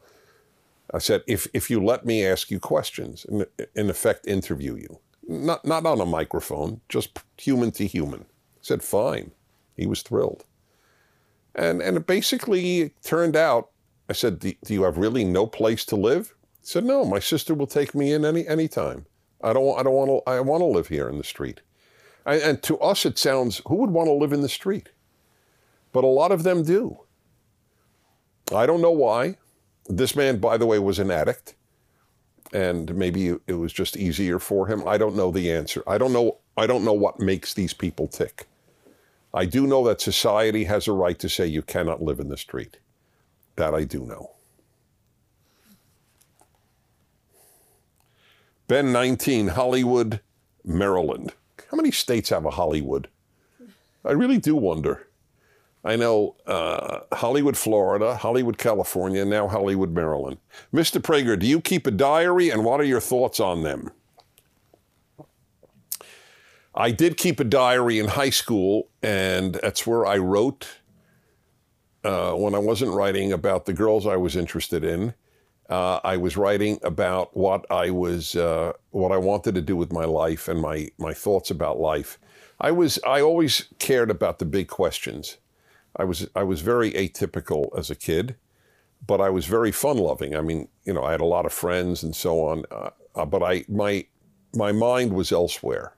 I 0.92 0.98
said, 0.98 1.22
if, 1.26 1.46
if 1.52 1.70
you 1.70 1.84
let 1.84 2.04
me 2.04 2.24
ask 2.24 2.50
you 2.50 2.58
questions, 2.58 3.24
in, 3.26 3.46
in 3.74 3.90
effect, 3.90 4.26
interview 4.26 4.76
you, 4.76 4.98
not, 5.28 5.64
not 5.64 5.86
on 5.86 6.00
a 6.00 6.06
microphone, 6.06 6.80
just 6.88 7.18
human 7.36 7.70
to 7.72 7.86
human. 7.86 8.22
I 8.22 8.62
said, 8.62 8.82
fine. 8.82 9.30
He 9.76 9.86
was 9.86 10.02
thrilled. 10.02 10.44
And, 11.54 11.80
and 11.80 11.96
it 11.96 12.06
basically 12.06 12.94
turned 13.02 13.36
out, 13.36 13.70
I 14.08 14.14
said, 14.14 14.40
do, 14.40 14.52
do 14.64 14.74
you 14.74 14.82
have 14.84 14.98
really 14.98 15.24
no 15.24 15.46
place 15.46 15.84
to 15.86 15.96
live? 15.96 16.34
He 16.60 16.66
said, 16.66 16.84
no, 16.84 17.04
my 17.04 17.20
sister 17.20 17.54
will 17.54 17.66
take 17.66 17.94
me 17.94 18.12
in 18.12 18.24
any 18.24 18.68
time. 18.68 19.06
I 19.42 19.52
don't, 19.52 19.78
I 19.78 19.82
don't 19.82 19.94
want 19.94 20.10
to, 20.10 20.30
I 20.30 20.40
want 20.40 20.60
to 20.62 20.66
live 20.66 20.88
here 20.88 21.08
in 21.08 21.18
the 21.18 21.24
street. 21.24 21.60
And 22.26 22.62
to 22.62 22.78
us, 22.78 23.06
it 23.06 23.18
sounds, 23.18 23.62
who 23.66 23.76
would 23.76 23.90
want 23.90 24.08
to 24.08 24.12
live 24.12 24.32
in 24.32 24.42
the 24.42 24.48
street? 24.48 24.90
But 25.92 26.04
a 26.04 26.08
lot 26.08 26.32
of 26.32 26.42
them 26.42 26.62
do. 26.62 27.00
I 28.54 28.66
don't 28.66 28.82
know 28.82 28.90
why. 28.90 29.36
This 29.86 30.14
man, 30.14 30.38
by 30.38 30.56
the 30.56 30.66
way, 30.66 30.78
was 30.78 30.98
an 30.98 31.10
addict. 31.10 31.54
And 32.52 32.94
maybe 32.94 33.36
it 33.46 33.54
was 33.54 33.72
just 33.72 33.96
easier 33.96 34.38
for 34.38 34.66
him. 34.66 34.86
I 34.86 34.98
don't 34.98 35.16
know 35.16 35.30
the 35.30 35.52
answer. 35.52 35.82
I 35.86 35.98
don't 35.98 36.12
know. 36.12 36.38
I 36.56 36.66
don't 36.66 36.84
know 36.84 36.92
what 36.92 37.20
makes 37.20 37.54
these 37.54 37.72
people 37.72 38.06
tick. 38.06 38.46
I 39.32 39.46
do 39.46 39.66
know 39.66 39.86
that 39.86 40.00
society 40.00 40.64
has 40.64 40.88
a 40.88 40.92
right 40.92 41.18
to 41.20 41.28
say 41.28 41.46
you 41.46 41.62
cannot 41.62 42.02
live 42.02 42.18
in 42.18 42.28
the 42.28 42.36
street. 42.36 42.78
That 43.56 43.74
I 43.74 43.84
do 43.84 44.04
know. 44.04 44.32
Ben 48.66 48.92
19, 48.92 49.48
Hollywood, 49.48 50.20
Maryland. 50.64 51.34
How 51.70 51.76
many 51.76 51.92
states 51.92 52.30
have 52.30 52.44
a 52.44 52.50
Hollywood? 52.50 53.08
I 54.04 54.12
really 54.12 54.38
do 54.38 54.56
wonder. 54.56 55.06
I 55.84 55.96
know 55.96 56.36
uh, 56.46 57.00
Hollywood, 57.12 57.56
Florida, 57.56 58.16
Hollywood, 58.16 58.58
California, 58.58 59.24
now 59.24 59.48
Hollywood, 59.48 59.92
Maryland. 59.92 60.38
Mr. 60.74 61.00
Prager, 61.00 61.38
do 61.38 61.46
you 61.46 61.60
keep 61.60 61.86
a 61.86 61.90
diary 61.90 62.50
and 62.50 62.64
what 62.64 62.80
are 62.80 62.84
your 62.84 63.00
thoughts 63.00 63.40
on 63.40 63.62
them? 63.62 63.90
I 66.74 66.90
did 66.90 67.16
keep 67.16 67.40
a 67.40 67.44
diary 67.44 67.98
in 67.98 68.08
high 68.08 68.30
school, 68.30 68.88
and 69.02 69.54
that's 69.54 69.86
where 69.86 70.06
I 70.06 70.18
wrote 70.18 70.68
uh, 72.04 72.32
when 72.32 72.54
I 72.54 72.58
wasn't 72.58 72.92
writing 72.92 73.32
about 73.32 73.66
the 73.66 73.72
girls 73.72 74.06
I 74.06 74.16
was 74.16 74.36
interested 74.36 74.84
in. 74.84 75.14
Uh, 75.70 76.00
I 76.02 76.16
was 76.16 76.36
writing 76.36 76.80
about 76.82 77.34
what 77.36 77.64
I 77.70 77.90
was, 77.90 78.34
uh, 78.34 78.72
what 78.90 79.12
I 79.12 79.16
wanted 79.16 79.54
to 79.54 79.62
do 79.62 79.76
with 79.76 79.92
my 79.92 80.04
life 80.04 80.48
and 80.48 80.60
my 80.60 80.90
my 80.98 81.14
thoughts 81.14 81.50
about 81.50 81.78
life. 81.78 82.18
I 82.60 82.72
was, 82.72 82.98
I 83.06 83.22
always 83.22 83.68
cared 83.78 84.10
about 84.10 84.38
the 84.38 84.44
big 84.44 84.68
questions. 84.68 85.38
I 85.96 86.04
was, 86.04 86.28
I 86.36 86.42
was 86.42 86.60
very 86.60 86.92
atypical 86.92 87.76
as 87.78 87.90
a 87.90 87.94
kid, 87.94 88.36
but 89.06 89.20
I 89.20 89.30
was 89.30 89.46
very 89.46 89.72
fun 89.72 89.96
loving. 89.96 90.36
I 90.36 90.42
mean, 90.42 90.68
you 90.84 90.92
know, 90.92 91.02
I 91.02 91.12
had 91.12 91.22
a 91.22 91.26
lot 91.26 91.46
of 91.46 91.52
friends 91.52 92.02
and 92.02 92.14
so 92.14 92.44
on, 92.46 92.64
uh, 92.70 92.90
uh 93.14 93.24
but 93.24 93.42
I, 93.42 93.64
my, 93.68 94.06
my 94.54 94.72
mind 94.72 95.14
was 95.14 95.32
elsewhere. 95.32 95.94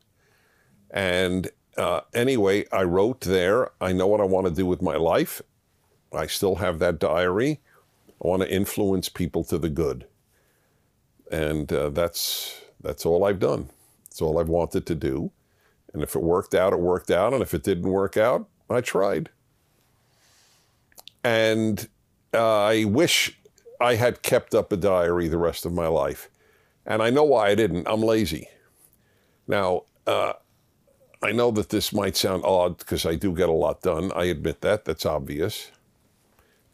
And 0.91 1.51
uh, 1.77 2.03
anyway, 2.15 2.67
I 2.71 2.85
wrote 2.85 3.23
there. 3.23 3.71
I 3.81 3.93
know 3.93 4.07
what 4.07 4.21
I 4.21 4.25
want 4.25 4.47
to 4.47 4.53
do 4.53 4.67
with 4.67 4.83
my 4.83 4.97
life. 4.97 5.43
I 6.13 6.27
still 6.27 6.57
have 6.57 6.79
that 6.79 6.99
diary. 6.99 7.61
I 8.23 8.29
want 8.29 8.43
to 8.43 8.53
influence 8.53 9.09
people 9.09 9.43
to 9.45 9.59
the 9.59 9.69
good. 9.69 10.07
And 11.31 11.73
uh, 11.73 11.91
that's, 11.91 12.61
that's 12.81 13.05
all 13.05 13.25
I've 13.25 13.41
done. 13.41 13.69
That's 14.05 14.23
all 14.23 14.39
I've 14.39 14.49
wanted 14.49 14.87
to 14.87 14.95
do. 14.95 15.33
And 15.93 16.03
if 16.03 16.15
it 16.15 16.23
worked 16.23 16.55
out, 16.55 16.73
it 16.73 16.79
worked 16.79 17.11
out. 17.11 17.33
And 17.33 17.43
if 17.43 17.53
it 17.53 17.65
didn't 17.65 17.91
work 17.91 18.17
out, 18.17 18.49
I 18.71 18.81
tried. 18.81 19.31
And 21.25 21.89
uh, 22.33 22.65
I 22.65 22.85
wish 22.85 23.39
I 23.81 23.97
had 23.97 24.23
kept 24.23 24.55
up 24.55 24.73
a 24.73 24.77
diary 24.77 25.29
the 25.29 25.39
rest 25.39 25.67
of 25.67 25.73
my 25.73 25.89
life. 25.89 26.29
And 26.87 27.03
I 27.03 27.11
know 27.11 27.25
why 27.25 27.49
I 27.49 27.55
didn't. 27.55 27.87
I'm 27.89 28.03
lazy. 28.03 28.49
Now, 29.47 29.83
uh, 30.07 30.35
I 31.23 31.33
know 31.33 31.51
that 31.53 31.71
this 31.71 31.93
might 31.93 32.17
sound 32.17 32.45
odd 32.45 32.79
because 32.79 33.05
I 33.07 33.17
do 33.17 33.35
get 33.35 33.49
a 33.49 33.53
lot 33.53 33.83
done. 33.83 34.13
I 34.15 34.25
admit 34.25 34.61
that. 34.63 34.85
That's 34.85 35.07
obvious 35.07 35.71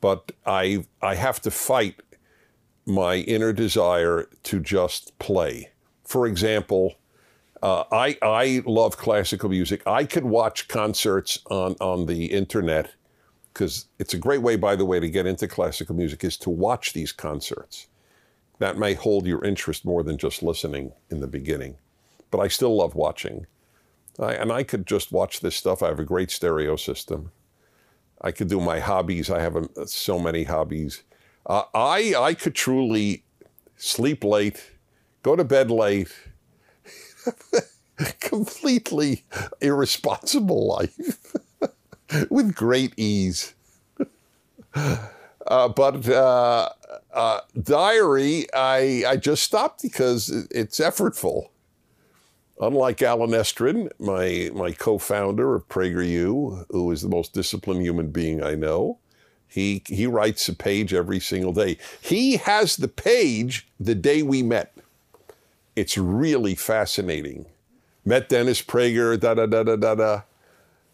but 0.00 0.32
I 0.46 0.84
I 1.02 1.14
have 1.14 1.40
to 1.42 1.50
fight 1.50 2.00
my 2.86 3.16
inner 3.16 3.52
desire 3.52 4.28
to 4.44 4.60
just 4.60 5.18
play. 5.18 5.70
For 6.04 6.26
example, 6.26 6.94
uh, 7.62 7.84
I 7.92 8.16
I 8.22 8.62
love 8.66 8.96
classical 8.96 9.48
music. 9.48 9.82
I 9.86 10.04
could 10.04 10.24
watch 10.24 10.68
concerts 10.68 11.38
on 11.50 11.76
on 11.80 12.06
the 12.06 12.26
internet 12.26 12.92
because 13.52 13.86
it's 13.98 14.14
a 14.14 14.18
great 14.18 14.42
way, 14.42 14.54
by 14.54 14.76
the 14.76 14.84
way, 14.84 15.00
to 15.00 15.10
get 15.10 15.26
into 15.26 15.48
classical 15.48 15.96
music 15.96 16.22
is 16.22 16.36
to 16.38 16.50
watch 16.50 16.92
these 16.92 17.10
concerts. 17.10 17.88
That 18.60 18.78
may 18.78 18.94
hold 18.94 19.26
your 19.26 19.44
interest 19.44 19.84
more 19.84 20.02
than 20.02 20.16
just 20.16 20.42
listening 20.42 20.92
in 21.10 21.20
the 21.20 21.26
beginning, 21.26 21.76
but 22.30 22.38
I 22.38 22.48
still 22.48 22.76
love 22.76 22.94
watching. 22.94 23.46
I, 24.18 24.34
and 24.34 24.52
I 24.52 24.62
could 24.62 24.86
just 24.86 25.12
watch 25.12 25.40
this 25.40 25.56
stuff. 25.56 25.82
I 25.82 25.88
have 25.88 26.00
a 26.00 26.04
great 26.04 26.30
stereo 26.30 26.76
system. 26.76 27.30
I 28.20 28.32
could 28.32 28.48
do 28.48 28.60
my 28.60 28.80
hobbies. 28.80 29.30
I 29.30 29.40
have 29.40 29.56
a, 29.56 29.60
um, 29.60 29.86
so 29.86 30.18
many 30.18 30.44
hobbies. 30.44 31.02
Uh, 31.46 31.62
I 31.74 32.14
I 32.18 32.34
could 32.34 32.54
truly 32.54 33.24
sleep 33.76 34.24
late, 34.24 34.72
go 35.22 35.36
to 35.36 35.44
bed 35.44 35.70
late. 35.70 36.14
completely 38.20 39.24
irresponsible 39.60 40.66
life 40.66 41.26
with 42.30 42.54
great 42.54 42.92
ease. 42.96 43.54
Uh, 44.74 45.68
but 45.68 46.08
uh, 46.08 46.68
uh, 47.12 47.40
diary, 47.62 48.46
I, 48.54 49.04
I 49.06 49.16
just 49.16 49.42
stopped 49.42 49.82
because 49.82 50.28
it's 50.50 50.78
effortful. 50.78 51.48
Unlike 52.60 53.02
Allen 53.02 53.30
Estrin, 53.30 53.90
my, 53.98 54.50
my 54.52 54.72
co 54.72 54.98
founder 54.98 55.54
of 55.54 55.68
PragerU, 55.68 56.66
who 56.70 56.90
is 56.90 57.02
the 57.02 57.08
most 57.08 57.32
disciplined 57.32 57.82
human 57.82 58.10
being 58.10 58.42
I 58.42 58.54
know, 58.54 58.98
he, 59.46 59.82
he 59.86 60.06
writes 60.06 60.48
a 60.48 60.54
page 60.54 60.92
every 60.92 61.20
single 61.20 61.52
day. 61.52 61.78
He 62.00 62.36
has 62.36 62.76
the 62.76 62.88
page 62.88 63.68
the 63.78 63.94
day 63.94 64.22
we 64.22 64.42
met. 64.42 64.76
It's 65.76 65.96
really 65.96 66.56
fascinating. 66.56 67.46
Met 68.04 68.28
Dennis 68.28 68.60
Prager, 68.60 69.18
da 69.18 69.34
da 69.34 69.46
da 69.46 69.62
da 69.62 69.76
da 69.76 69.94
da. 69.94 70.22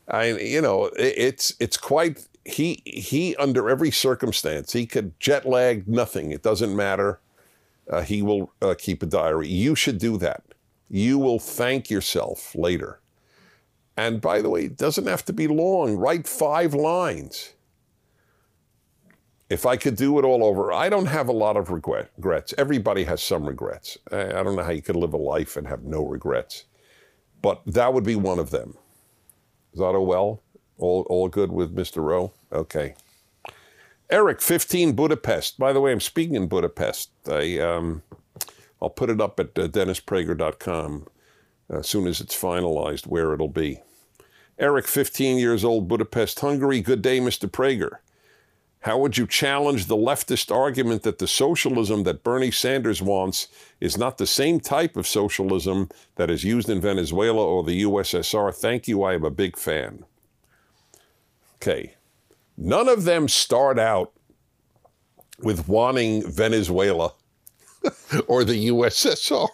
I, 0.09 0.33
you 0.33 0.61
know, 0.61 0.87
it, 0.87 1.15
it's 1.17 1.55
it's 1.59 1.77
quite. 1.77 2.27
He 2.45 2.83
he 2.85 3.35
under 3.37 3.71
every 3.71 3.91
circumstance 3.91 4.73
he 4.73 4.85
could 4.85 5.19
jet 5.19 5.47
lag 5.47 5.89
nothing. 5.89 6.31
It 6.31 6.43
doesn't 6.43 6.77
matter. 6.77 7.21
Uh, 7.89 8.03
he 8.03 8.21
will 8.21 8.53
uh, 8.61 8.75
keep 8.77 9.03
a 9.03 9.07
diary. 9.07 9.49
You 9.49 9.75
should 9.75 9.99
do 9.99 10.19
that. 10.19 10.43
You 10.95 11.19
will 11.19 11.41
thank 11.41 11.91
yourself 11.91 12.55
later. 12.55 13.01
And 13.97 14.21
by 14.21 14.41
the 14.41 14.49
way, 14.49 14.67
it 14.67 14.77
doesn't 14.77 15.09
have 15.09 15.25
to 15.25 15.33
be 15.33 15.49
long. 15.49 15.97
Write 15.97 16.29
five 16.29 16.73
lines. 16.73 17.55
If 19.51 19.67
I 19.67 19.77
could 19.77 19.97
do 19.97 20.21
it 20.21 20.25
all 20.25 20.45
over, 20.45 20.73
I 20.73 20.89
don't 20.89 21.07
have 21.07 21.27
a 21.27 21.33
lot 21.33 21.57
of 21.57 21.71
regret, 21.71 22.13
regrets. 22.17 22.55
Everybody 22.57 23.03
has 23.03 23.21
some 23.21 23.45
regrets. 23.45 23.99
I 24.13 24.45
don't 24.45 24.55
know 24.55 24.63
how 24.63 24.71
you 24.71 24.83
could 24.83 24.95
live 24.95 25.13
a 25.15 25.17
life 25.17 25.57
and 25.57 25.67
have 25.67 25.83
no 25.83 26.07
regrets. 26.07 26.67
But 27.43 27.63
that 27.67 27.93
would 27.93 28.05
be 28.05 28.15
one 28.15 28.39
of 28.39 28.51
them. 28.51 28.77
Is 29.73 29.81
that 29.81 29.97
all 29.97 30.07
well? 30.07 30.43
All, 30.79 31.03
all 31.11 31.29
good 31.29 31.51
with 31.51 31.75
Mr. 31.75 32.05
Rowe? 32.05 32.35
Okay. 32.53 32.95
Eric, 34.11 34.41
15 34.41 34.93
Budapest. 34.93 35.59
By 35.59 35.73
the 35.73 35.81
way, 35.81 35.91
I'm 35.91 35.99
speaking 35.99 36.37
in 36.37 36.47
Budapest. 36.47 37.11
I, 37.29 37.59
um, 37.59 38.05
I'll 38.85 38.91
put 38.91 39.09
it 39.09 39.21
up 39.21 39.41
at 39.41 39.59
uh, 39.59 39.67
dennisprager.com 39.67 41.07
uh, 41.73 41.79
as 41.79 41.89
soon 41.89 42.07
as 42.07 42.21
it's 42.21 42.37
finalized 42.37 43.07
where 43.07 43.33
it'll 43.33 43.49
be. 43.49 43.81
Eric, 44.59 44.87
15 44.87 45.39
years 45.39 45.65
old, 45.65 45.89
Budapest, 45.89 46.39
Hungary. 46.41 46.83
Good 46.83 47.01
day, 47.01 47.19
Mr. 47.19 47.49
Prager. 47.51 47.97
How 48.81 48.99
would 48.99 49.17
you 49.17 49.27
challenge 49.27 49.87
the 49.87 49.97
leftist 49.97 50.55
argument 50.55 51.03
that 51.05 51.19
the 51.19 51.27
socialism 51.27 52.03
that 52.03 52.23
Bernie 52.23 52.51
Sanders 52.51 53.01
wants 53.01 53.49
is 53.81 53.97
not 53.97 54.19
the 54.19 54.27
same 54.27 54.61
type 54.61 54.99
of 54.99 55.07
socialism 55.07 55.89
that 56.17 56.31
is 56.31 56.45
used 56.45 56.69
in 56.69 56.83
Venezuela 56.83 57.43
or 57.43 57.65
the 57.65 57.83
USSR? 57.85 58.55
Thank 58.55 58.87
you, 58.87 59.03
I 59.03 59.15
am 59.15 59.25
a 59.25 59.31
big 59.31 59.57
fan. 59.57 60.05
Okay. 61.57 61.95
None 62.59 62.91
of 62.91 63.05
them 63.05 63.29
start 63.29 63.79
out 63.79 64.13
with 65.39 65.67
wanting 65.67 66.31
Venezuela 66.31 67.15
or 68.27 68.45
the 68.45 68.69
USSR. 68.69 69.49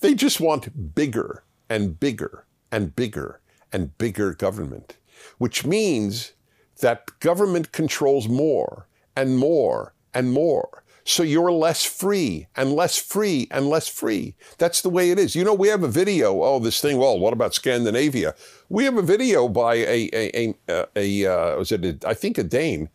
they 0.00 0.14
just 0.14 0.40
want 0.40 0.94
bigger 0.94 1.44
and 1.68 1.98
bigger 1.98 2.46
and 2.70 2.94
bigger 2.94 3.40
and 3.72 3.96
bigger 3.98 4.34
government, 4.34 4.98
which 5.38 5.64
means 5.64 6.32
that 6.80 7.18
government 7.20 7.72
controls 7.72 8.28
more 8.28 8.86
and 9.16 9.38
more 9.38 9.94
and 10.14 10.32
more. 10.32 10.82
So 11.04 11.22
you're 11.22 11.50
less 11.50 11.84
free 11.84 12.46
and 12.54 12.72
less 12.72 12.96
free 12.96 13.48
and 13.50 13.68
less 13.68 13.88
free. 13.88 14.36
That's 14.58 14.82
the 14.82 14.88
way 14.88 15.10
it 15.10 15.18
is. 15.18 15.34
You 15.34 15.42
know, 15.42 15.54
we 15.54 15.68
have 15.68 15.82
a 15.82 15.88
video. 15.88 16.42
Oh, 16.42 16.60
this 16.60 16.80
thing. 16.80 16.96
Well, 16.98 17.18
what 17.18 17.32
about 17.32 17.54
Scandinavia? 17.54 18.34
We 18.68 18.84
have 18.84 18.96
a 18.96 19.02
video 19.02 19.48
by 19.48 19.74
a 19.74 20.08
a 20.12 20.54
a, 20.68 20.86
a 20.94 21.26
uh, 21.26 21.58
was 21.58 21.72
it? 21.72 21.84
A, 21.84 22.08
I 22.08 22.14
think 22.14 22.38
a 22.38 22.44
Dane, 22.44 22.88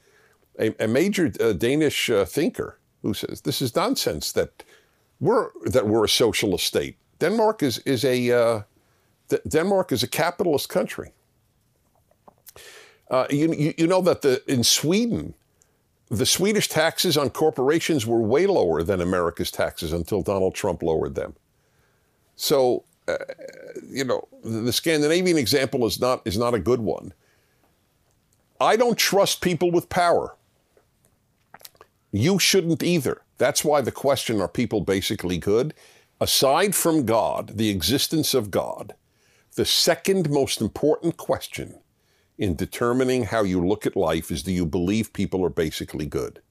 a, 0.58 0.74
a 0.84 0.88
major 0.88 1.34
uh, 1.42 1.52
Danish 1.52 2.10
uh, 2.10 2.24
thinker 2.24 2.80
who 3.08 3.14
says 3.14 3.42
this 3.42 3.62
is 3.62 3.74
nonsense 3.74 4.34
that 4.34 4.64
we're 5.22 5.50
that 5.66 5.88
we're 5.88 6.04
a 6.04 6.10
socialist 6.10 6.66
state. 6.66 6.98
Denmark 7.20 7.64
is 7.64 7.80
is 7.80 8.04
a 8.04 8.32
uh, 8.32 8.62
Denmark 9.48 9.92
is 9.94 10.04
a 10.04 10.08
capitalist 10.08 10.68
country. 10.68 11.14
Uh, 13.10 13.26
you, 13.30 13.54
you, 13.54 13.74
you 13.78 13.88
know 13.88 14.02
that 14.02 14.22
the 14.22 14.44
in 14.52 14.64
Sweden, 14.64 15.34
the 16.10 16.26
Swedish 16.26 16.68
taxes 16.68 17.18
on 17.18 17.30
corporations 17.30 18.06
were 18.06 18.22
way 18.22 18.46
lower 18.46 18.84
than 18.84 19.00
America's 19.00 19.52
taxes 19.52 19.94
until 19.94 20.22
Donald 20.22 20.54
Trump 20.54 20.84
lowered 20.84 21.16
them. 21.16 21.34
So, 22.36 22.84
uh, 23.08 23.16
you 23.90 24.04
know, 24.04 24.28
the 24.44 24.74
Scandinavian 24.74 25.38
example 25.38 25.86
is 25.86 26.00
not 26.02 26.22
is 26.26 26.38
not 26.38 26.54
a 26.54 26.60
good 26.60 26.82
one. 26.82 27.14
I 28.60 28.76
don't 28.76 28.98
trust 28.98 29.42
people 29.42 29.72
with 29.72 29.88
power. 29.88 30.37
You 32.12 32.40
shouldn't 32.40 32.84
either. 32.84 33.22
That's 33.38 33.64
why 33.64 33.82
the 33.82 33.92
question 33.92 34.42
are 34.42 34.48
people 34.48 34.82
basically 34.82 35.38
good? 35.38 35.74
Aside 36.20 36.74
from 36.74 37.06
God, 37.06 37.58
the 37.58 37.70
existence 37.70 38.34
of 38.34 38.50
God, 38.50 38.96
the 39.56 39.66
second 39.66 40.30
most 40.30 40.62
important 40.62 41.18
question 41.18 41.80
in 42.38 42.56
determining 42.56 43.26
how 43.26 43.44
you 43.44 43.66
look 43.66 43.86
at 43.86 43.96
life 43.96 44.32
is 44.32 44.44
do 44.44 44.52
you 44.52 44.66
believe 44.66 45.14
people 45.14 45.44
are 45.46 45.50
basically 45.50 46.06
good? 46.06 46.42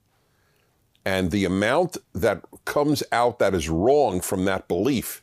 And 1.04 1.30
the 1.30 1.44
amount 1.44 1.96
that 2.12 2.44
comes 2.64 3.02
out 3.12 3.38
that 3.38 3.54
is 3.54 3.68
wrong 3.68 4.20
from 4.20 4.44
that 4.46 4.66
belief 4.66 5.22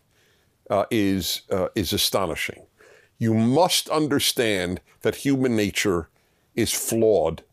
uh, 0.70 0.86
is, 0.90 1.42
uh, 1.52 1.68
is 1.76 1.92
astonishing. 1.92 2.66
You 3.18 3.34
must 3.34 3.90
understand 3.90 4.80
that 5.02 5.16
human 5.16 5.56
nature 5.56 6.10
is 6.56 6.72
flawed. 6.72 7.44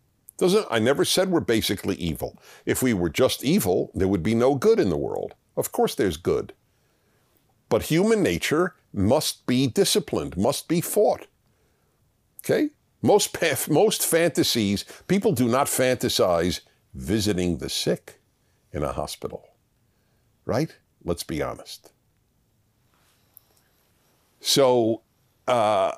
Doesn't 0.40 0.66
I 0.70 0.79
never 0.79 1.05
said 1.05 1.31
we're 1.31 1.40
basically 1.40 1.96
evil. 1.96 2.38
If 2.64 2.83
we 2.83 2.94
were 2.94 3.11
just 3.11 3.44
evil, 3.44 3.90
there 3.94 4.09
would 4.09 4.22
be 4.22 4.35
no 4.35 4.55
good 4.55 4.81
in 4.81 4.88
the 4.88 4.96
world. 4.96 5.35
Of 5.55 5.70
course 5.70 5.94
there's 5.94 6.16
good. 6.16 6.55
But 7.68 7.83
human 7.83 8.22
nature 8.22 8.74
must 8.90 9.44
be 9.44 9.66
disciplined, 9.66 10.38
must 10.38 10.66
be 10.66 10.81
fought. 10.81 11.26
Okay? 12.42 12.70
Most, 13.03 13.37
most 13.68 14.07
fantasies, 14.07 14.87
people 15.09 15.33
do 15.33 15.46
not 15.46 15.66
fantasize 15.66 16.61
visiting 16.94 17.59
the 17.59 17.68
sick 17.68 18.18
in 18.72 18.83
a 18.83 18.92
hospital, 18.92 19.46
right? 20.46 20.74
Let's 21.05 21.22
be 21.22 21.42
honest. 21.42 21.92
So, 24.40 25.03
uh, 25.46 25.92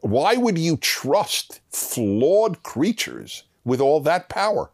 why 0.00 0.36
would 0.36 0.58
you 0.58 0.76
trust 0.76 1.60
flawed 1.70 2.62
creatures 2.62 3.44
with 3.64 3.80
all 3.80 4.00
that 4.00 4.28
power? 4.28 4.70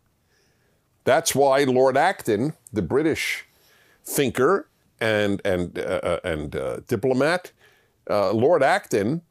That's 1.04 1.34
why 1.34 1.64
Lord 1.64 1.96
Acton, 1.96 2.54
the 2.72 2.82
British 2.82 3.44
thinker 4.04 4.68
and 5.00 5.40
and 5.44 5.78
uh, 5.78 6.00
uh 6.02 6.20
and 6.24 6.54
uh, 6.54 6.80
diplomat, 6.86 7.52
uh, 8.08 8.32
Lord 8.32 8.62
Acton 8.62 9.22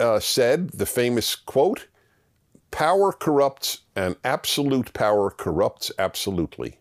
uh, 0.00 0.20
said 0.20 0.70
the 0.70 0.86
famous 0.86 1.34
quote 1.34 1.88
power 2.70 3.12
corrupts 3.12 3.80
and 3.94 4.16
absolute 4.24 4.92
power 4.94 5.30
corrupts 5.30 5.92
absolutely. 5.98 6.78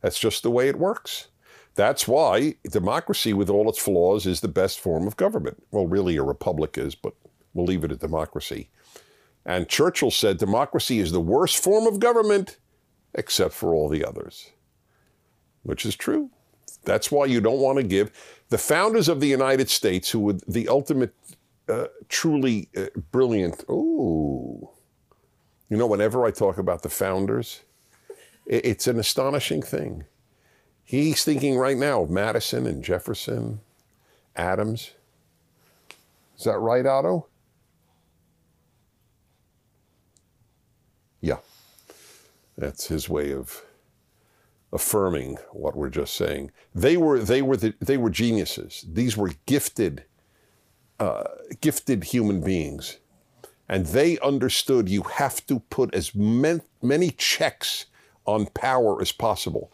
That's 0.00 0.18
just 0.18 0.42
the 0.42 0.50
way 0.50 0.68
it 0.68 0.78
works. 0.78 1.28
That's 1.74 2.08
why 2.08 2.54
democracy, 2.70 3.32
with 3.32 3.50
all 3.50 3.68
its 3.68 3.78
flaws, 3.78 4.26
is 4.26 4.40
the 4.40 4.48
best 4.48 4.80
form 4.80 5.06
of 5.06 5.16
government. 5.16 5.62
Well, 5.70 5.86
really, 5.86 6.16
a 6.16 6.22
republic 6.22 6.76
is, 6.76 6.94
but 6.94 7.14
we'll 7.54 7.66
leave 7.66 7.84
it 7.84 7.92
at 7.92 8.00
democracy. 8.00 8.68
And 9.44 9.68
Churchill 9.68 10.10
said 10.10 10.38
democracy 10.38 10.98
is 11.00 11.12
the 11.12 11.20
worst 11.20 11.62
form 11.62 11.86
of 11.86 11.98
government, 11.98 12.58
except 13.14 13.54
for 13.54 13.74
all 13.74 13.88
the 13.88 14.04
others, 14.04 14.50
which 15.62 15.86
is 15.86 15.96
true. 15.96 16.30
That's 16.84 17.10
why 17.10 17.26
you 17.26 17.40
don't 17.40 17.60
want 17.60 17.78
to 17.78 17.82
give 17.82 18.12
the 18.48 18.58
founders 18.58 19.08
of 19.08 19.20
the 19.20 19.28
United 19.28 19.68
States, 19.70 20.10
who 20.10 20.20
were 20.20 20.38
the 20.46 20.68
ultimate 20.68 21.14
uh, 21.68 21.86
truly 22.08 22.68
uh, 22.76 22.86
brilliant. 23.12 23.64
Oh, 23.68 24.72
you 25.68 25.76
know, 25.76 25.86
whenever 25.86 26.26
I 26.26 26.32
talk 26.32 26.58
about 26.58 26.82
the 26.82 26.88
founders, 26.88 27.60
it's 28.46 28.88
an 28.88 28.98
astonishing 28.98 29.62
thing. 29.62 30.04
He's 30.82 31.22
thinking 31.22 31.56
right 31.56 31.76
now 31.76 32.02
of 32.02 32.10
Madison 32.10 32.66
and 32.66 32.82
Jefferson, 32.82 33.60
Adams. 34.34 34.90
Is 36.36 36.44
that 36.44 36.58
right, 36.58 36.84
Otto? 36.84 37.26
Yeah. 41.20 41.38
That's 42.56 42.88
his 42.88 43.08
way 43.08 43.32
of 43.32 43.62
affirming 44.72 45.38
what 45.52 45.76
we're 45.76 45.90
just 45.90 46.14
saying. 46.14 46.50
They 46.74 46.96
were 46.96 47.18
they 47.18 47.42
were 47.42 47.56
the, 47.56 47.74
they 47.80 47.96
were 47.96 48.10
geniuses. 48.10 48.84
These 48.88 49.16
were 49.16 49.32
gifted 49.46 50.04
uh, 51.00 51.24
gifted 51.60 52.04
human 52.04 52.42
beings. 52.42 52.98
And 53.68 53.86
they 53.86 54.18
understood 54.18 54.88
you 54.88 55.02
have 55.02 55.46
to 55.46 55.60
put 55.70 55.94
as 55.94 56.14
many 56.14 57.10
checks 57.12 57.86
on 58.26 58.46
power 58.46 59.00
as 59.00 59.12
possible. 59.12 59.72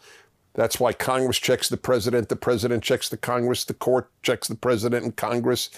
That's 0.53 0.79
why 0.79 0.93
Congress 0.93 1.37
checks 1.37 1.67
the 1.67 1.77
president, 1.77 2.29
the 2.29 2.35
president 2.35 2.83
checks 2.83 3.09
the 3.09 3.17
Congress, 3.17 3.65
the 3.65 3.73
court 3.73 4.09
checks 4.23 4.47
the 4.47 4.55
president 4.55 5.03
and 5.03 5.15
Congress. 5.15 5.69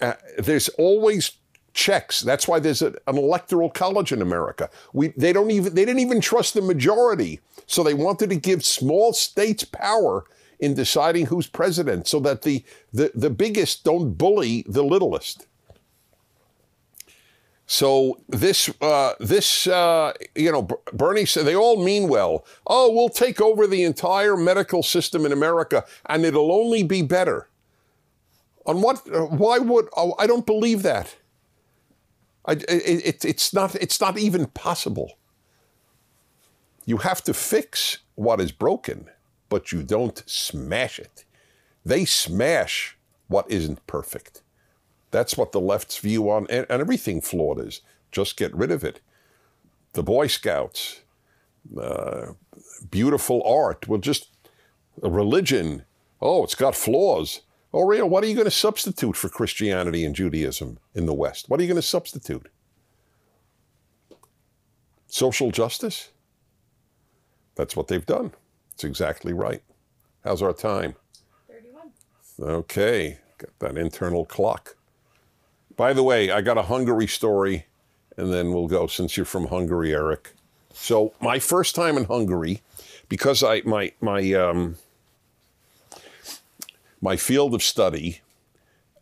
Uh, 0.00 0.14
there's 0.38 0.68
always 0.70 1.32
checks. 1.74 2.20
That's 2.20 2.46
why 2.46 2.58
there's 2.58 2.82
a, 2.82 2.94
an 3.06 3.16
electoral 3.18 3.70
college 3.70 4.12
in 4.12 4.22
America. 4.22 4.70
We 4.92 5.08
they 5.16 5.32
don't 5.32 5.50
even 5.50 5.74
they 5.74 5.84
didn't 5.84 6.00
even 6.00 6.20
trust 6.20 6.54
the 6.54 6.62
majority, 6.62 7.40
so 7.66 7.82
they 7.82 7.94
wanted 7.94 8.30
to 8.30 8.36
give 8.36 8.64
small 8.64 9.12
states 9.12 9.64
power 9.64 10.24
in 10.58 10.74
deciding 10.74 11.26
who's 11.26 11.46
president, 11.46 12.06
so 12.06 12.20
that 12.20 12.42
the 12.42 12.64
the, 12.92 13.10
the 13.14 13.30
biggest 13.30 13.84
don't 13.84 14.12
bully 14.14 14.64
the 14.68 14.84
littlest. 14.84 15.46
So 17.66 18.20
this, 18.28 18.68
uh, 18.82 19.14
this, 19.18 19.66
uh, 19.66 20.12
you 20.34 20.52
know, 20.52 20.68
Bernie 20.92 21.24
said 21.24 21.46
they 21.46 21.56
all 21.56 21.82
mean 21.82 22.06
well. 22.06 22.44
Oh, 22.66 22.92
we'll 22.92 23.08
take 23.08 23.40
over 23.40 23.66
the 23.66 23.82
entire 23.82 24.36
medical 24.36 24.82
system 24.82 25.24
in 25.24 25.32
America, 25.32 25.86
and 26.04 26.26
it'll 26.26 26.52
only 26.52 26.82
be 26.82 27.00
better. 27.00 27.48
On 28.66 28.82
what? 28.82 28.98
Why 29.30 29.58
would? 29.58 29.88
Oh, 29.96 30.14
I 30.18 30.26
don't 30.26 30.44
believe 30.44 30.82
that. 30.82 31.16
I, 32.46 32.52
it, 32.52 32.66
it, 32.68 33.24
it's 33.24 33.52
not. 33.52 33.74
It's 33.76 34.00
not 34.00 34.18
even 34.18 34.46
possible. 34.46 35.18
You 36.84 36.98
have 36.98 37.22
to 37.24 37.34
fix 37.34 37.98
what 38.16 38.40
is 38.40 38.52
broken, 38.52 39.08
but 39.48 39.70
you 39.70 39.82
don't 39.82 40.22
smash 40.26 40.98
it. 40.98 41.24
They 41.84 42.04
smash 42.04 42.96
what 43.28 43.50
isn't 43.50 43.86
perfect. 43.86 44.42
That's 45.10 45.36
what 45.36 45.52
the 45.52 45.60
left's 45.60 45.98
view 45.98 46.30
on 46.30 46.46
and, 46.50 46.66
everything 46.68 47.20
flawed 47.20 47.60
is. 47.60 47.80
Just 48.10 48.36
get 48.36 48.54
rid 48.54 48.70
of 48.70 48.82
it. 48.82 49.00
The 49.92 50.02
Boy 50.02 50.26
Scouts, 50.26 51.00
uh, 51.80 52.32
beautiful 52.90 53.42
art, 53.44 53.86
well, 53.86 54.00
just 54.00 54.30
religion. 55.00 55.84
Oh, 56.20 56.44
it's 56.44 56.54
got 56.54 56.74
flaws. 56.74 57.42
Oh, 57.74 57.86
real? 57.86 58.08
What 58.08 58.22
are 58.22 58.26
you 58.26 58.34
going 58.34 58.44
to 58.44 58.50
substitute 58.50 59.16
for 59.16 59.28
Christianity 59.28 60.04
and 60.04 60.14
Judaism 60.14 60.78
in 60.94 61.06
the 61.06 61.14
West? 61.14 61.48
What 61.48 61.58
are 61.58 61.62
you 61.62 61.68
going 61.68 61.80
to 61.80 61.86
substitute? 61.86 62.48
Social 65.06 65.50
justice? 65.50 66.10
That's 67.54 67.74
what 67.74 67.88
they've 67.88 68.04
done. 68.04 68.32
It's 68.72 68.84
exactly 68.84 69.32
right. 69.32 69.62
How's 70.24 70.42
our 70.42 70.52
time? 70.52 70.94
31. 71.48 71.90
Okay, 72.40 73.18
got 73.38 73.58
that 73.58 73.78
internal 73.78 74.24
clock. 74.24 74.76
By 75.76 75.92
the 75.92 76.02
way, 76.02 76.30
I 76.30 76.42
got 76.42 76.58
a 76.58 76.62
Hungary 76.62 77.06
story, 77.06 77.66
and 78.16 78.32
then 78.32 78.52
we'll 78.52 78.68
go 78.68 78.86
since 78.86 79.16
you're 79.16 79.26
from 79.26 79.46
Hungary, 79.46 79.92
Eric. 79.92 80.32
So 80.72 81.14
my 81.20 81.38
first 81.38 81.74
time 81.74 81.96
in 81.96 82.04
Hungary, 82.04 82.62
because 83.08 83.42
I 83.42 83.62
my 83.62 83.92
my 84.00 84.32
um, 84.32 84.76
my 87.02 87.16
field 87.16 87.52
of 87.52 87.62
study 87.62 88.20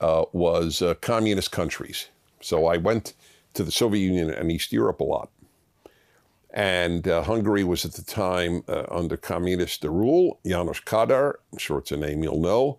uh, 0.00 0.24
was 0.32 0.82
uh, 0.82 0.94
communist 0.94 1.52
countries. 1.52 2.08
So 2.40 2.66
I 2.66 2.78
went 2.78 3.12
to 3.54 3.62
the 3.62 3.70
Soviet 3.70 4.00
Union 4.00 4.30
and 4.30 4.50
East 4.50 4.72
Europe 4.72 5.00
a 5.00 5.04
lot. 5.04 5.30
And 6.52 7.06
uh, 7.06 7.22
Hungary 7.22 7.62
was 7.62 7.84
at 7.84 7.92
the 7.92 8.02
time 8.02 8.64
uh, 8.66 8.84
under 8.90 9.16
communist 9.16 9.84
rule. 9.84 10.40
Janos 10.44 10.80
Kadar, 10.80 11.34
I'm 11.52 11.58
sure 11.58 11.78
it's 11.78 11.92
a 11.92 11.96
name 11.96 12.24
you'll 12.24 12.40
know. 12.40 12.78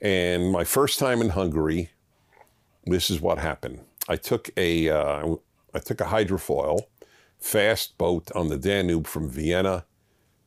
And 0.00 0.52
my 0.52 0.64
first 0.64 0.98
time 0.98 1.20
in 1.20 1.30
Hungary, 1.30 1.90
this 2.86 3.10
is 3.10 3.20
what 3.20 3.38
happened. 3.38 3.80
I 4.08 4.16
took 4.16 4.48
a 4.56 4.88
uh, 4.88 5.34
I 5.74 5.78
took 5.80 6.00
a 6.00 6.04
hydrofoil 6.04 6.82
fast 7.38 7.98
boat 7.98 8.30
on 8.34 8.48
the 8.48 8.56
Danube 8.56 9.06
from 9.06 9.28
Vienna 9.28 9.84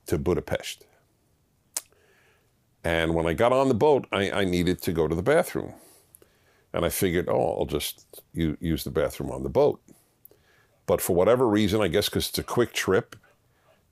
to 0.08 0.18
Budapest. 0.18 0.86
And 2.84 3.14
when 3.14 3.28
I 3.28 3.34
got 3.34 3.54
on 3.54 3.68
the 3.68 3.74
boat, 3.76 4.08
I, 4.12 4.32
I 4.32 4.46
needed 4.46 4.82
to 4.84 4.92
go 4.92 5.08
to 5.08 5.16
the 5.16 5.22
bathroom. 5.22 5.74
And 6.74 6.86
I 6.86 6.90
figured, 6.90 7.28
oh, 7.30 7.58
I'll 7.60 7.66
just 7.66 8.22
use 8.34 8.84
the 8.84 8.92
bathroom 8.92 9.32
on 9.32 9.44
the 9.44 9.50
boat. 9.50 9.82
But 10.88 11.02
for 11.02 11.16
whatever 11.16 11.48
reason, 11.48 11.82
I 11.82 11.88
guess 11.90 12.10
because 12.10 12.30
it's 12.30 12.40
a 12.40 12.44
quick 12.44 12.74
trip, 12.74 13.16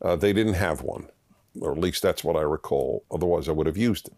uh, 0.01 0.15
they 0.15 0.33
didn't 0.33 0.55
have 0.55 0.81
one. 0.81 1.07
Or 1.59 1.71
at 1.71 1.77
least 1.77 2.01
that's 2.01 2.23
what 2.23 2.35
I 2.35 2.41
recall. 2.41 3.03
Otherwise, 3.11 3.49
I 3.49 3.51
would 3.51 3.67
have 3.67 3.77
used 3.77 4.07
it. 4.07 4.13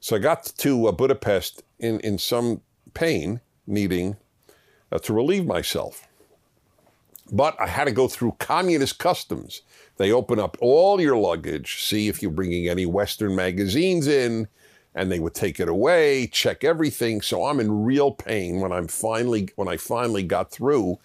So 0.00 0.16
I 0.16 0.18
got 0.18 0.44
to 0.44 0.86
uh, 0.88 0.92
Budapest 0.92 1.62
in, 1.78 2.00
in 2.00 2.18
some 2.18 2.60
pain, 2.92 3.40
needing 3.66 4.16
uh, 4.90 4.98
to 4.98 5.12
relieve 5.12 5.46
myself. 5.46 6.06
But 7.32 7.58
I 7.60 7.66
had 7.66 7.84
to 7.84 7.92
go 7.92 8.06
through 8.06 8.36
communist 8.38 8.98
customs. 8.98 9.62
They 9.96 10.12
open 10.12 10.38
up 10.38 10.56
all 10.60 11.00
your 11.00 11.16
luggage, 11.16 11.82
see 11.82 12.08
if 12.08 12.20
you're 12.20 12.30
bringing 12.30 12.68
any 12.68 12.84
Western 12.84 13.34
magazines 13.34 14.06
in, 14.06 14.48
and 14.94 15.10
they 15.10 15.18
would 15.18 15.34
take 15.34 15.58
it 15.58 15.68
away, 15.68 16.26
check 16.26 16.64
everything. 16.64 17.20
So 17.20 17.46
I'm 17.46 17.60
in 17.60 17.84
real 17.84 18.12
pain 18.12 18.60
when 18.60 18.72
I'm 18.72 18.88
finally 18.88 19.48
when 19.56 19.68
I 19.68 19.76
finally 19.76 20.22
got 20.22 20.50
through 20.50 20.98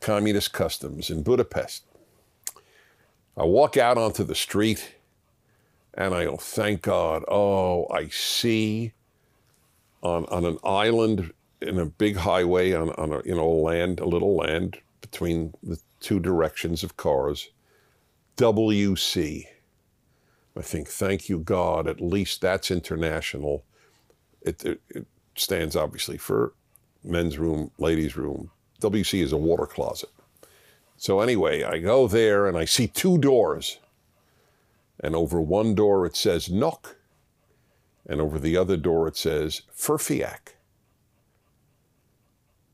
communist 0.00 0.52
customs 0.52 1.10
in 1.10 1.22
Budapest. 1.22 1.84
I 3.36 3.44
walk 3.44 3.76
out 3.76 3.98
onto 3.98 4.22
the 4.22 4.34
street 4.34 4.94
and 5.94 6.14
I 6.14 6.24
go, 6.24 6.36
thank 6.36 6.82
God. 6.82 7.24
Oh, 7.28 7.88
I 7.88 8.08
see 8.08 8.92
on, 10.02 10.24
on 10.26 10.44
an 10.44 10.58
island 10.62 11.32
in 11.60 11.78
a 11.78 11.86
big 11.86 12.16
highway 12.16 12.72
on, 12.72 12.90
on 12.90 13.12
a 13.12 13.22
you 13.24 13.34
know 13.34 13.48
land, 13.48 14.00
a 14.00 14.06
little 14.06 14.36
land 14.36 14.78
between 15.14 15.54
the 15.62 15.78
two 16.00 16.18
directions 16.18 16.82
of 16.82 16.96
cars, 16.96 17.50
WC. 18.36 19.44
I 20.56 20.60
think, 20.60 20.88
thank 20.88 21.28
you, 21.28 21.38
God, 21.38 21.86
at 21.86 22.00
least 22.00 22.40
that's 22.40 22.68
international. 22.68 23.64
It, 24.42 24.64
it, 24.64 24.80
it 24.90 25.06
stands 25.36 25.76
obviously 25.76 26.18
for 26.18 26.54
men's 27.04 27.38
room, 27.38 27.70
ladies' 27.78 28.16
room. 28.16 28.50
WC 28.80 29.22
is 29.22 29.30
a 29.30 29.36
water 29.36 29.66
closet. 29.66 30.10
So, 30.96 31.20
anyway, 31.20 31.62
I 31.62 31.78
go 31.78 32.08
there 32.08 32.48
and 32.48 32.58
I 32.58 32.64
see 32.64 32.88
two 32.88 33.16
doors. 33.18 33.78
And 34.98 35.14
over 35.14 35.40
one 35.40 35.76
door 35.76 36.06
it 36.06 36.16
says 36.16 36.48
Nők 36.48 36.96
and 38.04 38.20
over 38.20 38.40
the 38.40 38.56
other 38.56 38.76
door 38.76 39.06
it 39.06 39.16
says 39.16 39.62
Férfiak. 39.76 40.54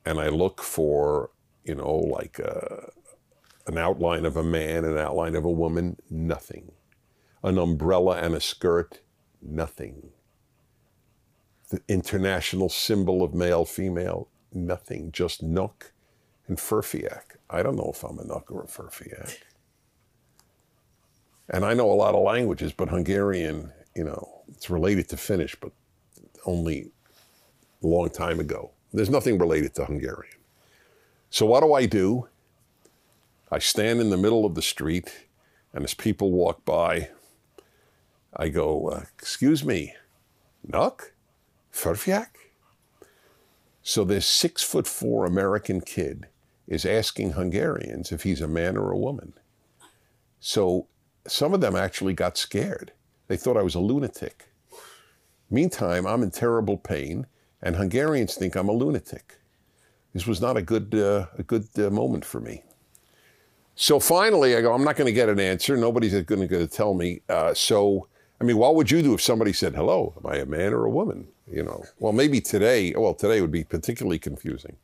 And 0.07 0.19
I 0.19 0.31
look 0.31 0.63
for, 0.63 1.31
you 1.71 1.77
know, 1.77 1.95
like 1.95 2.41
a, 2.41 2.53
uh, 2.53 2.87
an 3.69 3.79
outline 3.79 4.27
of 4.27 4.37
a 4.37 4.43
man, 4.43 4.85
an 4.85 4.99
outline 4.99 5.37
of 5.37 5.45
a 5.45 5.51
woman, 5.51 5.97
nothing. 6.11 6.73
An 7.45 7.59
umbrella 7.59 8.17
and 8.17 8.35
a 8.35 8.41
skirt, 8.41 9.03
nothing. 9.41 10.11
The 11.69 11.81
international 11.87 12.69
symbol 12.69 13.23
of 13.23 13.35
male, 13.35 13.65
female, 13.65 14.27
nothing. 14.53 15.13
Just 15.13 15.45
Nők 15.45 15.93
and 16.49 16.59
Férfiak. 16.59 17.37
I 17.49 17.63
don't 17.63 17.77
know 17.77 17.93
if 17.95 18.03
I'm 18.03 18.19
a 18.19 18.25
Nők 18.25 18.51
or 18.51 18.65
a 18.65 18.67
Férfiak. 18.67 19.37
And 21.51 21.65
I 21.65 21.73
know 21.75 21.89
a 21.89 22.01
lot 22.05 22.17
of 22.17 22.25
languages, 22.25 22.73
but 22.73 22.89
Hungarian, 22.89 23.73
you 23.95 24.03
know, 24.03 24.43
it's 24.49 24.71
related 24.71 25.09
to 25.11 25.17
Finnish, 25.17 25.55
but 25.55 25.71
only 26.45 26.91
a 27.85 27.87
long 27.87 28.11
time 28.11 28.41
ago. 28.41 28.73
There's 28.93 29.11
nothing 29.11 29.39
related 29.39 29.73
to 29.77 29.85
Hungarian. 29.85 30.40
So 31.31 31.47
what 31.47 31.63
do 31.63 31.73
I 31.73 31.87
do? 31.87 32.29
I 33.51 33.61
stand 33.61 34.01
in 34.01 34.11
the 34.11 34.17
middle 34.17 34.45
of 34.45 34.55
the 34.55 34.63
street, 34.63 35.27
and 35.73 35.85
as 35.85 35.95
people 35.95 36.33
walk 36.33 36.65
by, 36.65 37.11
I 38.37 38.49
go, 38.49 38.89
uh, 38.89 39.05
"Excuse 39.19 39.65
me, 39.65 39.95
Nők, 40.69 41.13
Férfiak." 41.73 42.31
So 43.83 44.05
this 44.05 44.27
six 44.27 44.63
foot 44.63 44.87
four 44.87 45.25
American 45.25 45.81
kid 45.81 46.29
is 46.67 46.85
asking 46.85 47.33
Hungarians 47.33 48.13
if 48.13 48.23
he's 48.25 48.41
a 48.41 48.49
man 48.49 48.77
or 48.77 48.91
a 48.91 48.99
woman. 48.99 49.33
So 50.39 50.87
some 51.27 51.55
of 51.55 51.61
them 51.61 51.77
actually 51.77 52.15
got 52.15 52.37
scared. 52.37 52.93
They 53.29 53.37
thought 53.37 53.57
I 53.57 53.63
was 53.63 53.75
a 53.75 53.81
lunatic. 53.81 54.49
Meantime, 55.49 56.07
I'm 56.07 56.23
in 56.23 56.31
terrible 56.31 56.77
pain, 56.77 57.27
and 57.63 57.77
Hungarians 57.77 58.35
think 58.35 58.55
I'm 58.55 58.69
a 58.69 58.73
lunatic. 58.73 59.40
This 60.13 60.27
was 60.27 60.41
not 60.41 60.57
a 60.57 60.63
good, 60.63 60.95
uh, 60.95 61.27
a 61.39 61.43
good 61.43 61.69
uh, 61.79 61.91
moment 61.91 62.25
for 62.25 62.41
me. 62.41 62.63
So 63.77 63.99
finally, 64.01 64.57
I 64.57 64.61
go, 64.61 64.75
I'm 64.75 64.85
not 64.85 64.97
going 64.97 65.07
to 65.07 65.13
get 65.13 65.29
an 65.29 65.41
answer. 65.41 65.77
Nobody's 65.77 66.21
going 66.25 66.49
to 66.49 66.67
tell 66.67 66.95
me. 66.95 67.23
Uh, 67.29 67.55
so, 67.55 68.09
I 68.41 68.45
mean, 68.45 68.59
what 68.59 68.75
would 68.75 68.91
you 68.91 69.03
do 69.03 69.15
if 69.15 69.23
somebody 69.23 69.53
said, 69.53 69.75
hello, 69.75 70.15
am 70.19 70.31
I 70.31 70.37
a 70.37 70.45
man 70.45 70.75
or 70.75 70.85
a 70.85 70.91
woman? 70.91 71.29
You 71.51 71.63
know, 71.63 71.85
well, 71.99 72.13
maybe 72.13 72.41
today, 72.41 72.93
well, 72.97 73.15
today 73.15 73.41
would 73.41 73.51
be 73.51 73.65
particularly 73.65 74.19
confusing. 74.19 74.77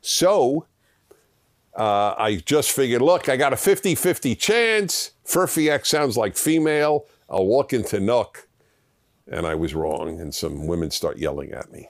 So, 0.00 0.66
uh, 1.74 2.14
I 2.18 2.42
just 2.44 2.72
figured, 2.72 3.00
look, 3.00 3.28
I 3.28 3.36
got 3.36 3.52
a 3.52 3.56
50 3.56 3.94
50 3.94 4.34
chance. 4.34 5.12
Férfiak 5.24 5.86
sounds 5.86 6.16
like 6.16 6.36
female. 6.36 7.06
I'll 7.30 7.46
walk 7.46 7.72
into 7.72 7.96
Nők, 7.96 8.44
and 9.26 9.46
I 9.46 9.54
was 9.54 9.74
wrong, 9.74 10.20
and 10.20 10.34
some 10.34 10.66
women 10.66 10.90
start 10.90 11.16
yelling 11.16 11.52
at 11.52 11.72
me. 11.72 11.88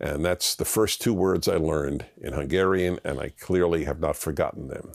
And 0.00 0.24
that's 0.24 0.54
the 0.54 0.64
first 0.64 1.00
two 1.00 1.12
words 1.12 1.48
I 1.48 1.56
learned 1.56 2.06
in 2.20 2.32
Hungarian, 2.32 3.00
and 3.04 3.18
I 3.18 3.30
clearly 3.30 3.84
have 3.84 3.98
not 3.98 4.16
forgotten 4.16 4.68
them. 4.68 4.92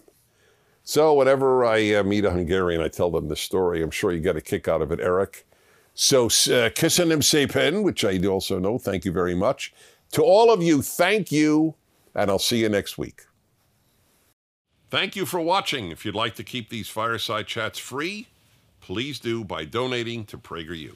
So 0.84 1.14
whenever 1.14 1.66
I 1.66 1.94
uh, 1.96 2.04
meet 2.04 2.26
a 2.26 2.32
Hungarian, 2.32 2.82
I 2.82 2.88
tell 2.88 3.12
them 3.12 3.28
this 3.28 3.42
story. 3.42 3.82
I'm 3.82 3.92
sure 3.92 4.12
you 4.12 4.20
get 4.20 4.36
a 4.36 4.42
kick 4.42 4.68
out 4.68 4.82
of 4.82 4.92
it, 4.92 5.00
Eric. 5.00 5.46
So 5.94 6.26
uh, 6.26 6.70
Köszönöm 6.70 7.22
szépen, 7.22 7.84
which 7.84 8.04
I 8.04 8.20
also 8.28 8.60
know, 8.60 8.78
thank 8.78 9.06
you 9.06 9.14
very 9.14 9.36
much. 9.36 9.74
To 10.12 10.24
all 10.24 10.52
of 10.52 10.62
you, 10.62 10.82
thank 10.82 11.32
you, 11.32 11.76
and 12.16 12.30
I'll 12.30 12.40
see 12.40 12.60
you 12.60 12.70
next 12.70 12.98
week. 12.98 13.22
Thank 14.90 15.16
you 15.16 15.26
for 15.26 15.40
watching. 15.40 15.92
If 15.92 16.06
you'd 16.06 16.16
like 16.16 16.36
to 16.36 16.44
keep 16.44 16.70
these 16.70 16.88
fireside 16.88 17.48
chats 17.48 17.80
free, 17.80 18.28
please 18.80 19.20
do 19.20 19.44
by 19.44 19.66
donating 19.66 20.26
to 20.26 20.38
PragerU. 20.38 20.94